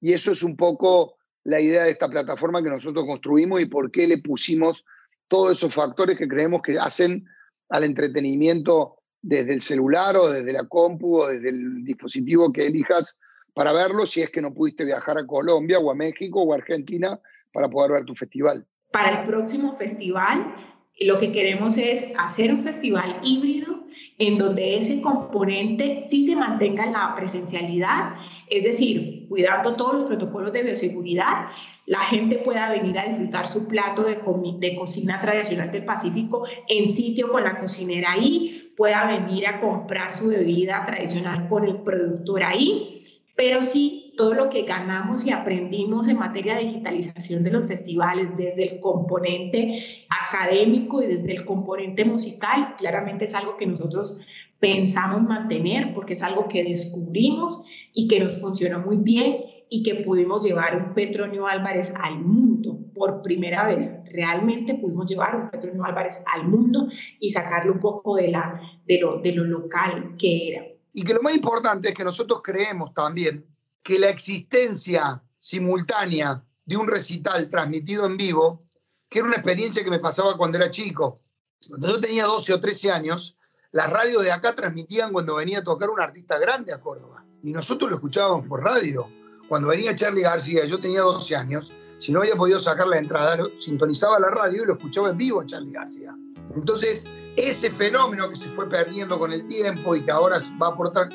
Y 0.00 0.12
eso 0.12 0.30
es 0.30 0.44
un 0.44 0.56
poco 0.56 1.16
la 1.42 1.60
idea 1.60 1.82
de 1.82 1.90
esta 1.90 2.08
plataforma 2.08 2.62
que 2.62 2.70
nosotros 2.70 3.04
construimos 3.04 3.60
y 3.60 3.66
por 3.66 3.90
qué 3.90 4.06
le 4.06 4.18
pusimos 4.18 4.84
todos 5.26 5.58
esos 5.58 5.74
factores 5.74 6.16
que 6.16 6.28
creemos 6.28 6.62
que 6.62 6.78
hacen 6.78 7.26
al 7.70 7.82
entretenimiento 7.82 8.98
desde 9.20 9.52
el 9.52 9.60
celular 9.60 10.16
o 10.16 10.30
desde 10.30 10.52
la 10.52 10.68
compu 10.68 11.22
o 11.22 11.26
desde 11.26 11.48
el 11.48 11.82
dispositivo 11.82 12.52
que 12.52 12.68
elijas 12.68 13.18
para 13.52 13.72
verlo 13.72 14.06
si 14.06 14.22
es 14.22 14.30
que 14.30 14.40
no 14.40 14.54
pudiste 14.54 14.84
viajar 14.84 15.18
a 15.18 15.26
Colombia 15.26 15.80
o 15.80 15.90
a 15.90 15.96
México 15.96 16.40
o 16.40 16.52
a 16.52 16.56
Argentina 16.58 17.18
para 17.52 17.68
poder 17.68 17.90
ver 17.90 18.04
tu 18.04 18.14
festival. 18.14 18.64
Para 18.92 19.22
el 19.22 19.26
próximo 19.26 19.72
festival 19.72 20.54
lo 21.00 21.18
que 21.18 21.32
queremos 21.32 21.78
es 21.78 22.12
hacer 22.18 22.52
un 22.52 22.60
festival 22.60 23.20
híbrido 23.22 23.78
en 24.18 24.36
donde 24.36 24.76
ese 24.76 25.00
componente 25.00 26.00
sí 26.00 26.26
se 26.26 26.34
mantenga 26.34 26.84
en 26.84 26.92
la 26.92 27.14
presencialidad, 27.14 28.14
es 28.50 28.64
decir, 28.64 29.26
cuidando 29.28 29.76
todos 29.76 29.94
los 29.94 30.04
protocolos 30.04 30.52
de 30.52 30.64
bioseguridad, 30.64 31.46
la 31.86 32.00
gente 32.00 32.36
pueda 32.38 32.70
venir 32.70 32.98
a 32.98 33.06
disfrutar 33.06 33.46
su 33.46 33.68
plato 33.68 34.02
de, 34.02 34.18
de 34.58 34.76
cocina 34.76 35.20
tradicional 35.20 35.70
del 35.70 35.84
Pacífico 35.84 36.44
en 36.68 36.90
sitio 36.90 37.30
con 37.30 37.44
la 37.44 37.56
cocinera 37.56 38.12
ahí, 38.12 38.72
pueda 38.76 39.06
venir 39.06 39.46
a 39.46 39.60
comprar 39.60 40.12
su 40.12 40.28
bebida 40.28 40.84
tradicional 40.84 41.46
con 41.46 41.64
el 41.64 41.82
productor 41.82 42.42
ahí, 42.42 43.04
pero 43.36 43.62
sí 43.62 44.07
todo 44.18 44.34
lo 44.34 44.48
que 44.48 44.62
ganamos 44.62 45.24
y 45.24 45.30
aprendimos 45.30 46.08
en 46.08 46.18
materia 46.18 46.56
de 46.56 46.64
digitalización 46.64 47.44
de 47.44 47.52
los 47.52 47.66
festivales, 47.66 48.36
desde 48.36 48.64
el 48.64 48.80
componente 48.80 50.06
académico 50.10 51.00
y 51.00 51.06
desde 51.06 51.32
el 51.32 51.44
componente 51.44 52.04
musical, 52.04 52.74
claramente 52.76 53.26
es 53.26 53.34
algo 53.34 53.56
que 53.56 53.66
nosotros 53.66 54.18
pensamos 54.58 55.22
mantener 55.22 55.94
porque 55.94 56.14
es 56.14 56.22
algo 56.24 56.48
que 56.48 56.64
descubrimos 56.64 57.62
y 57.94 58.08
que 58.08 58.18
nos 58.18 58.40
funciona 58.40 58.78
muy 58.78 58.96
bien 58.96 59.36
y 59.70 59.84
que 59.84 59.94
pudimos 59.94 60.44
llevar 60.44 60.76
un 60.76 60.94
Petronio 60.94 61.46
Álvarez 61.46 61.94
al 62.02 62.18
mundo 62.18 62.76
por 62.96 63.22
primera 63.22 63.66
vez. 63.66 63.94
Realmente 64.12 64.74
pudimos 64.74 65.06
llevar 65.06 65.36
un 65.36 65.50
Petronio 65.50 65.84
Álvarez 65.84 66.24
al 66.34 66.48
mundo 66.48 66.88
y 67.20 67.28
sacarlo 67.28 67.72
un 67.72 67.78
poco 67.78 68.16
de, 68.16 68.32
la, 68.32 68.60
de, 68.84 68.98
lo, 68.98 69.20
de 69.20 69.30
lo 69.30 69.44
local 69.44 70.16
que 70.18 70.48
era. 70.48 70.66
Y 70.92 71.04
que 71.04 71.14
lo 71.14 71.22
más 71.22 71.36
importante 71.36 71.90
es 71.90 71.94
que 71.94 72.02
nosotros 72.02 72.40
creemos 72.42 72.92
también 72.92 73.44
que 73.82 73.98
la 73.98 74.08
existencia 74.08 75.22
simultánea 75.40 76.44
de 76.64 76.76
un 76.76 76.86
recital 76.86 77.48
transmitido 77.48 78.06
en 78.06 78.16
vivo, 78.16 78.66
que 79.08 79.20
era 79.20 79.28
una 79.28 79.36
experiencia 79.36 79.82
que 79.82 79.90
me 79.90 79.98
pasaba 79.98 80.36
cuando 80.36 80.58
era 80.58 80.70
chico. 80.70 81.22
Cuando 81.66 81.88
yo 81.88 82.00
tenía 82.00 82.26
12 82.26 82.52
o 82.52 82.60
13 82.60 82.90
años, 82.90 83.36
las 83.72 83.90
radios 83.90 84.22
de 84.22 84.32
acá 84.32 84.54
transmitían 84.54 85.12
cuando 85.12 85.36
venía 85.36 85.60
a 85.60 85.64
tocar 85.64 85.90
un 85.90 86.00
artista 86.00 86.38
grande 86.38 86.72
a 86.72 86.80
Córdoba. 86.80 87.24
Y 87.42 87.52
nosotros 87.52 87.90
lo 87.90 87.96
escuchábamos 87.96 88.46
por 88.46 88.62
radio. 88.62 89.08
Cuando 89.48 89.68
venía 89.68 89.96
Charlie 89.96 90.22
García, 90.22 90.66
yo 90.66 90.78
tenía 90.78 91.00
12 91.00 91.36
años, 91.36 91.72
si 91.98 92.12
no 92.12 92.20
había 92.20 92.36
podido 92.36 92.58
sacar 92.58 92.86
la 92.86 92.98
entrada, 92.98 93.38
sintonizaba 93.60 94.20
la 94.20 94.30
radio 94.30 94.62
y 94.62 94.66
lo 94.66 94.74
escuchaba 94.74 95.10
en 95.10 95.16
vivo 95.16 95.40
a 95.40 95.46
Charlie 95.46 95.72
García. 95.72 96.14
Entonces, 96.54 97.06
ese 97.36 97.70
fenómeno 97.70 98.28
que 98.28 98.36
se 98.36 98.50
fue 98.50 98.68
perdiendo 98.68 99.18
con 99.18 99.32
el 99.32 99.46
tiempo 99.48 99.94
y 99.94 100.04
que 100.04 100.10
ahora 100.10 100.38
va 100.60 100.68
a 100.68 100.70
aportar, 100.70 101.08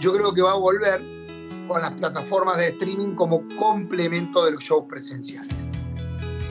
yo 0.00 0.12
creo 0.12 0.34
que 0.34 0.42
va 0.42 0.52
a 0.52 0.56
volver 0.56 1.17
con 1.68 1.82
las 1.82 1.92
plataformas 1.92 2.56
de 2.56 2.68
streaming 2.68 3.14
como 3.14 3.42
complemento 3.56 4.44
de 4.44 4.52
los 4.52 4.64
shows 4.64 4.86
presenciales. 4.88 5.68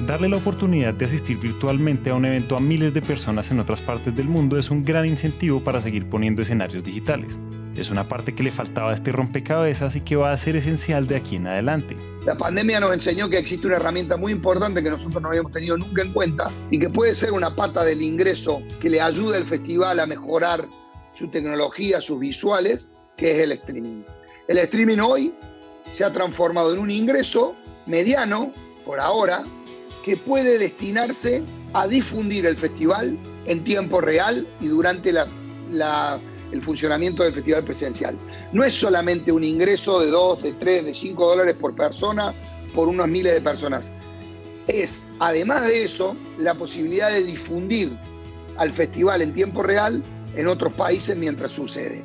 Darle 0.06 0.30
la 0.30 0.38
oportunidad 0.38 0.94
de 0.94 1.06
asistir 1.06 1.40
virtualmente 1.40 2.12
a 2.12 2.14
un 2.14 2.26
evento 2.26 2.56
a 2.56 2.60
miles 2.60 2.94
de 2.94 3.02
personas 3.02 3.50
en 3.50 3.60
otras 3.60 3.82
partes 3.82 4.16
del 4.16 4.28
mundo 4.28 4.60
es 4.60 4.70
un 4.70 4.86
gran 4.86 5.08
incentivo 5.08 5.64
para 5.64 5.82
seguir 5.82 6.08
poniendo 6.08 6.44
escenarios 6.44 6.84
digitales. 6.84 7.40
Es 7.76 7.90
una 7.90 8.08
parte 8.08 8.36
que 8.36 8.44
le 8.44 8.52
faltaba 8.52 8.92
a 8.92 8.94
este 8.94 9.12
rompecabezas 9.12 9.96
y 9.96 10.02
que 10.02 10.16
va 10.16 10.32
a 10.32 10.38
ser 10.38 10.56
esencial 10.56 11.08
de 11.08 11.16
aquí 11.16 11.36
en 11.36 11.48
adelante. 11.48 11.98
La 12.26 12.38
pandemia 12.38 12.80
nos 12.80 12.94
enseñó 12.94 13.28
que 13.30 13.40
existe 13.40 13.66
una 13.66 13.78
herramienta 13.78 14.18
muy 14.18 14.32
importante 14.32 14.84
que 14.84 14.90
nosotros 14.90 15.22
no 15.22 15.30
habíamos 15.30 15.52
tenido 15.52 15.78
nunca 15.78 16.04
en 16.04 16.14
cuenta 16.14 16.52
y 16.70 16.80
que 16.80 16.90
puede 16.90 17.16
ser 17.16 17.32
una 17.34 17.56
pata 17.56 17.84
del 17.84 18.02
ingreso 18.02 18.62
que 18.80 18.92
le 18.92 19.02
ayude 19.02 19.38
al 19.38 19.46
festival 19.46 20.00
a 20.00 20.06
mejorar 20.06 20.68
su 21.14 21.28
tecnología, 21.30 22.02
sus 22.02 22.20
visuales, 22.20 22.90
que 23.16 23.32
es 23.32 23.38
el 23.40 23.52
streaming. 23.54 24.04
El 24.48 24.58
streaming 24.60 25.00
hoy 25.00 25.34
se 25.92 26.06
ha 26.06 26.14
transformado 26.14 26.74
en 26.74 26.80
un 26.80 26.90
ingreso 26.90 27.56
mediano, 27.86 28.54
por 28.86 29.00
ahora, 29.00 29.44
que 30.06 30.16
puede 30.16 30.58
destinarse 30.58 31.44
a 31.74 31.86
difundir 31.86 32.46
el 32.46 32.56
festival 32.56 33.18
en 33.46 33.64
tiempo 33.66 34.00
real 34.00 34.48
y 34.62 34.68
durante 34.68 35.10
el 35.10 36.64
funcionamiento 36.64 37.24
del 37.24 37.34
festival 37.34 37.66
presencial. 37.66 38.18
No 38.54 38.64
es 38.64 38.74
solamente 38.74 39.34
un 39.34 39.44
ingreso 39.44 40.00
de 40.00 40.08
2, 40.08 40.44
de 40.44 40.54
3, 40.54 40.86
de 40.86 40.94
5 40.94 41.26
dólares 41.26 41.56
por 41.60 41.76
persona 41.76 42.34
por 42.74 42.88
unos 42.88 43.08
miles 43.10 43.34
de 43.34 43.42
personas. 43.42 43.92
Es, 44.68 45.10
además 45.20 45.68
de 45.68 45.84
eso, 45.84 46.16
la 46.38 46.54
posibilidad 46.56 47.10
de 47.10 47.24
difundir 47.24 47.98
al 48.58 48.72
festival 48.72 49.22
en 49.22 49.34
tiempo 49.34 49.62
real 49.62 50.04
en 50.36 50.48
otros 50.48 50.72
países 50.74 51.18
mientras 51.18 51.52
sucede. 51.52 52.04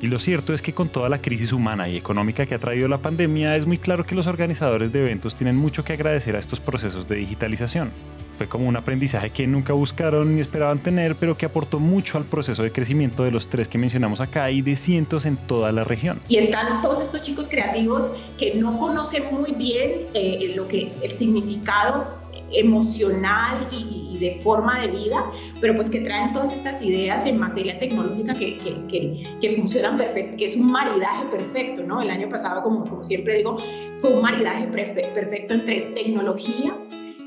Y 0.00 0.06
lo 0.06 0.20
cierto 0.20 0.54
es 0.54 0.62
que 0.62 0.72
con 0.72 0.88
toda 0.88 1.08
la 1.08 1.20
crisis 1.20 1.52
humana 1.52 1.88
y 1.88 1.96
económica 1.96 2.46
que 2.46 2.54
ha 2.54 2.60
traído 2.60 2.86
la 2.86 2.98
pandemia, 2.98 3.56
es 3.56 3.66
muy 3.66 3.78
claro 3.78 4.06
que 4.06 4.14
los 4.14 4.28
organizadores 4.28 4.92
de 4.92 5.00
eventos 5.00 5.34
tienen 5.34 5.56
mucho 5.56 5.82
que 5.82 5.92
agradecer 5.92 6.36
a 6.36 6.38
estos 6.38 6.60
procesos 6.60 7.08
de 7.08 7.16
digitalización. 7.16 7.90
Fue 8.36 8.46
como 8.48 8.68
un 8.68 8.76
aprendizaje 8.76 9.30
que 9.30 9.48
nunca 9.48 9.72
buscaron 9.72 10.36
ni 10.36 10.40
esperaban 10.40 10.78
tener, 10.78 11.16
pero 11.16 11.36
que 11.36 11.46
aportó 11.46 11.80
mucho 11.80 12.16
al 12.16 12.24
proceso 12.24 12.62
de 12.62 12.70
crecimiento 12.70 13.24
de 13.24 13.32
los 13.32 13.48
tres 13.48 13.68
que 13.68 13.78
mencionamos 13.78 14.20
acá 14.20 14.48
y 14.52 14.62
de 14.62 14.76
cientos 14.76 15.26
en 15.26 15.36
toda 15.36 15.72
la 15.72 15.82
región. 15.82 16.20
Y 16.28 16.36
están 16.36 16.80
todos 16.80 17.00
estos 17.02 17.20
chicos 17.20 17.48
creativos 17.48 18.08
que 18.38 18.54
no 18.54 18.78
conocen 18.78 19.24
muy 19.34 19.50
bien 19.50 20.06
eh, 20.14 20.52
lo 20.54 20.68
que 20.68 20.92
el 21.02 21.10
significado 21.10 22.06
emocional 22.52 23.68
y, 23.70 24.18
de 24.18 24.40
forma 24.42 24.80
de 24.80 24.88
vida, 24.88 25.30
pero 25.60 25.76
pues 25.76 25.88
que 25.88 26.00
traen 26.00 26.32
todas 26.32 26.52
estas 26.52 26.82
ideas 26.82 27.24
en 27.24 27.38
materia 27.38 27.78
tecnológica 27.78 28.34
que, 28.34 28.58
que, 28.58 29.38
que, 29.40 29.56
funcionan 29.56 29.96
perfecto, 29.96 30.36
que 30.36 30.46
es 30.46 30.56
un 30.56 30.72
maridaje 30.72 31.26
perfecto, 31.26 31.84
¿no? 31.84 32.02
El 32.02 32.10
año 32.10 32.28
pasado, 32.28 32.60
como, 32.62 32.84
como 32.84 33.04
siempre 33.04 33.36
digo, 33.36 33.58
fue 33.98 34.10
un 34.10 34.22
maridaje 34.22 34.66
perfecto 34.66 35.54
entre 35.54 35.92
tecnología 35.94 36.76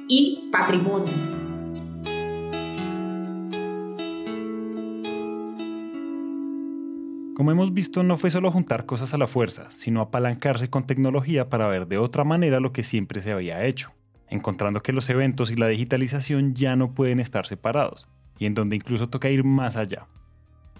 y 0.10 0.50
patrimonio. 0.52 1.14
Como 7.36 7.52
hemos 7.52 7.74
visto, 7.74 8.04
no 8.04 8.18
fue 8.18 8.30
solo 8.30 8.52
juntar 8.52 8.86
cosas 8.86 9.14
a 9.14 9.18
la 9.18 9.26
fuerza, 9.26 9.70
sino 9.74 10.02
apalancarse 10.02 10.70
con 10.70 10.86
tecnología 10.86 11.50
para 11.50 11.68
ver 11.68 11.88
de 11.88 11.98
otra 11.98 12.24
manera 12.26 12.60
lo 12.60 12.74
que 12.74 12.84
siempre 12.84 13.22
se 13.22 13.32
había 13.32 13.66
hecho 13.66 13.92
encontrando 14.32 14.82
que 14.82 14.94
los 14.94 15.10
eventos 15.10 15.52
y 15.52 15.56
la 15.56 15.67
digitalización 15.67 16.56
ya 16.56 16.76
no 16.76 16.94
pueden 16.94 17.20
estar 17.20 17.46
separados, 17.46 18.08
y 18.39 18.48
en 18.48 18.56
donde 18.56 18.78
incluso 18.78 19.10
toca 19.10 19.30
ir 19.30 19.44
más 19.44 19.76
allá. 19.76 20.08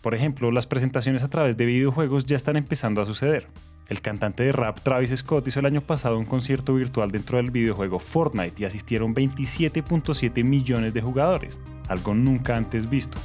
Por 0.02 0.16
ejemplo, 0.16 0.52
las 0.52 0.66
presentaciones 0.66 1.22
a 1.22 1.30
través 1.30 1.58
de 1.58 1.66
videojuegos 1.66 2.26
ya 2.26 2.36
están 2.36 2.56
empezando 2.56 3.02
a 3.02 3.06
suceder. 3.06 3.46
El 3.88 4.02
cantante 4.02 4.44
de 4.44 4.54
rap 4.54 4.80
Travis 4.80 5.14
Scott 5.16 5.48
hizo 5.48 5.60
el 5.60 5.66
año 5.66 5.82
pasado 5.82 6.18
un 6.18 6.26
concierto 6.26 6.74
virtual 6.74 7.12
dentro 7.12 7.38
del 7.38 7.52
videojuego 7.52 8.00
Fortnite 8.00 8.64
y 8.64 8.66
asistieron 8.66 9.14
27.7 9.14 10.44
millones 10.46 10.94
de 10.94 11.02
jugadores, 11.02 11.60
algo 11.90 12.16
nunca 12.16 12.56
antes 12.56 12.90
visto. 12.90 13.18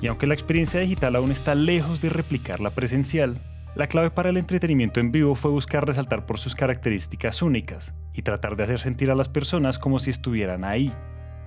Y 0.00 0.06
aunque 0.06 0.28
la 0.28 0.34
experiencia 0.34 0.80
digital 0.80 1.16
aún 1.16 1.32
está 1.32 1.54
lejos 1.54 2.00
de 2.00 2.08
replicar 2.08 2.60
la 2.60 2.70
presencial, 2.70 3.40
la 3.74 3.88
clave 3.88 4.10
para 4.10 4.30
el 4.30 4.36
entretenimiento 4.36 5.00
en 5.00 5.10
vivo 5.10 5.34
fue 5.34 5.50
buscar 5.50 5.86
resaltar 5.86 6.24
por 6.24 6.38
sus 6.38 6.54
características 6.54 7.42
únicas 7.42 7.92
y 8.14 8.22
tratar 8.22 8.56
de 8.56 8.64
hacer 8.64 8.80
sentir 8.80 9.10
a 9.10 9.14
las 9.14 9.28
personas 9.28 9.78
como 9.78 9.98
si 9.98 10.10
estuvieran 10.10 10.64
ahí, 10.64 10.92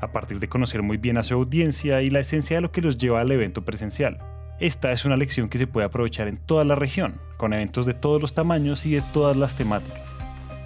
a 0.01 0.12
partir 0.12 0.39
de 0.39 0.49
conocer 0.49 0.82
muy 0.82 0.97
bien 0.97 1.17
a 1.17 1.23
su 1.23 1.34
audiencia 1.34 2.01
y 2.01 2.10
la 2.10 2.19
esencia 2.19 2.58
de 2.58 2.62
lo 2.62 2.71
que 2.71 2.82
los 2.82 2.97
lleva 2.97 3.21
al 3.21 3.32
evento 3.32 3.63
presencial. 3.63 4.19
Esta 4.60 4.91
es 4.91 5.06
una 5.06 5.17
lección 5.17 5.49
que 5.49 5.58
se 5.58 5.67
puede 5.67 5.86
aprovechar 5.86 6.28
en 6.28 6.38
toda 6.38 6.63
la 6.63 6.75
región, 6.75 7.15
con 7.38 7.54
eventos 7.54 7.86
de 7.86 7.93
todos 7.93 8.21
los 8.21 8.34
tamaños 8.34 8.86
y 8.86 8.91
de 8.91 9.04
todas 9.13 9.36
las 9.36 9.56
temáticas. 9.56 10.15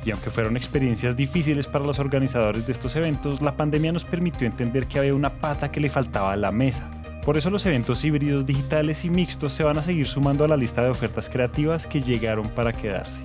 Y 0.05 0.11
aunque 0.11 0.29
fueron 0.29 0.55
experiencias 0.55 1.17
difíciles 1.17 1.67
para 1.67 1.85
los 1.85 1.99
organizadores 1.99 2.65
de 2.65 2.71
estos 2.71 2.95
eventos, 2.95 3.41
la 3.41 3.57
pandemia 3.57 3.91
nos 3.91 4.05
permitió 4.05 4.47
entender 4.47 4.85
que 4.85 4.99
había 4.99 5.15
una 5.15 5.31
pata 5.31 5.71
que 5.71 5.79
le 5.79 5.89
faltaba 5.89 6.33
a 6.33 6.37
la 6.37 6.51
mesa, 6.51 6.89
por 7.29 7.37
eso 7.37 7.49
los 7.49 7.65
eventos 7.65 8.03
híbridos 8.03 8.45
digitales 8.45 9.05
y 9.05 9.09
mixtos 9.09 9.53
se 9.53 9.63
van 9.63 9.77
a 9.77 9.83
seguir 9.83 10.07
sumando 10.07 10.45
a 10.45 10.47
la 10.47 10.57
lista 10.57 10.81
de 10.81 10.89
ofertas 10.89 11.29
creativas 11.29 11.85
que 11.85 12.01
llegaron 12.01 12.47
para 12.49 12.73
quedarse. 12.73 13.21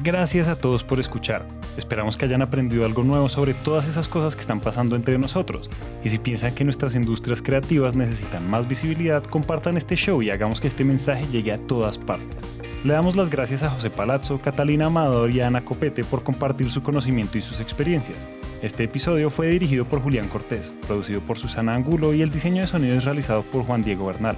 Gracias 0.00 0.46
a 0.46 0.54
todos 0.54 0.84
por 0.84 1.00
escuchar. 1.00 1.44
Esperamos 1.76 2.16
que 2.16 2.24
hayan 2.24 2.40
aprendido 2.40 2.84
algo 2.84 3.02
nuevo 3.02 3.28
sobre 3.28 3.52
todas 3.52 3.88
esas 3.88 4.06
cosas 4.06 4.36
que 4.36 4.42
están 4.42 4.60
pasando 4.60 4.94
entre 4.94 5.18
nosotros. 5.18 5.68
Y 6.04 6.10
si 6.10 6.18
piensan 6.18 6.54
que 6.54 6.62
nuestras 6.62 6.94
industrias 6.94 7.42
creativas 7.42 7.96
necesitan 7.96 8.48
más 8.48 8.68
visibilidad, 8.68 9.24
compartan 9.24 9.76
este 9.76 9.96
show 9.96 10.22
y 10.22 10.30
hagamos 10.30 10.60
que 10.60 10.68
este 10.68 10.84
mensaje 10.84 11.26
llegue 11.32 11.52
a 11.52 11.58
todas 11.58 11.98
partes. 11.98 12.38
Le 12.84 12.92
damos 12.92 13.16
las 13.16 13.28
gracias 13.28 13.64
a 13.64 13.70
José 13.70 13.90
Palazzo, 13.90 14.40
Catalina 14.40 14.86
Amador 14.86 15.32
y 15.32 15.40
Ana 15.40 15.64
Copete 15.64 16.04
por 16.04 16.22
compartir 16.22 16.70
su 16.70 16.80
conocimiento 16.80 17.36
y 17.36 17.42
sus 17.42 17.58
experiencias. 17.58 18.28
Este 18.62 18.84
episodio 18.84 19.30
fue 19.30 19.48
dirigido 19.48 19.84
por 19.84 20.00
Julián 20.00 20.28
Cortés, 20.28 20.72
producido 20.86 21.20
por 21.20 21.38
Susana 21.38 21.74
Angulo 21.74 22.14
y 22.14 22.22
el 22.22 22.30
diseño 22.30 22.60
de 22.60 22.68
sonido 22.68 22.96
es 22.96 23.04
realizado 23.04 23.42
por 23.42 23.64
Juan 23.64 23.82
Diego 23.82 24.06
Bernal. 24.06 24.36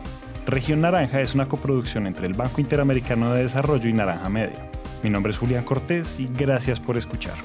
Región 0.50 0.80
Naranja 0.80 1.20
es 1.20 1.36
una 1.36 1.46
coproducción 1.46 2.08
entre 2.08 2.26
el 2.26 2.34
Banco 2.34 2.60
Interamericano 2.60 3.32
de 3.32 3.44
Desarrollo 3.44 3.88
y 3.88 3.92
Naranja 3.92 4.28
Media. 4.28 4.66
Mi 5.04 5.08
nombre 5.08 5.30
es 5.30 5.38
Julián 5.38 5.64
Cortés 5.64 6.18
y 6.18 6.26
gracias 6.26 6.80
por 6.80 6.98
escuchar. 6.98 7.36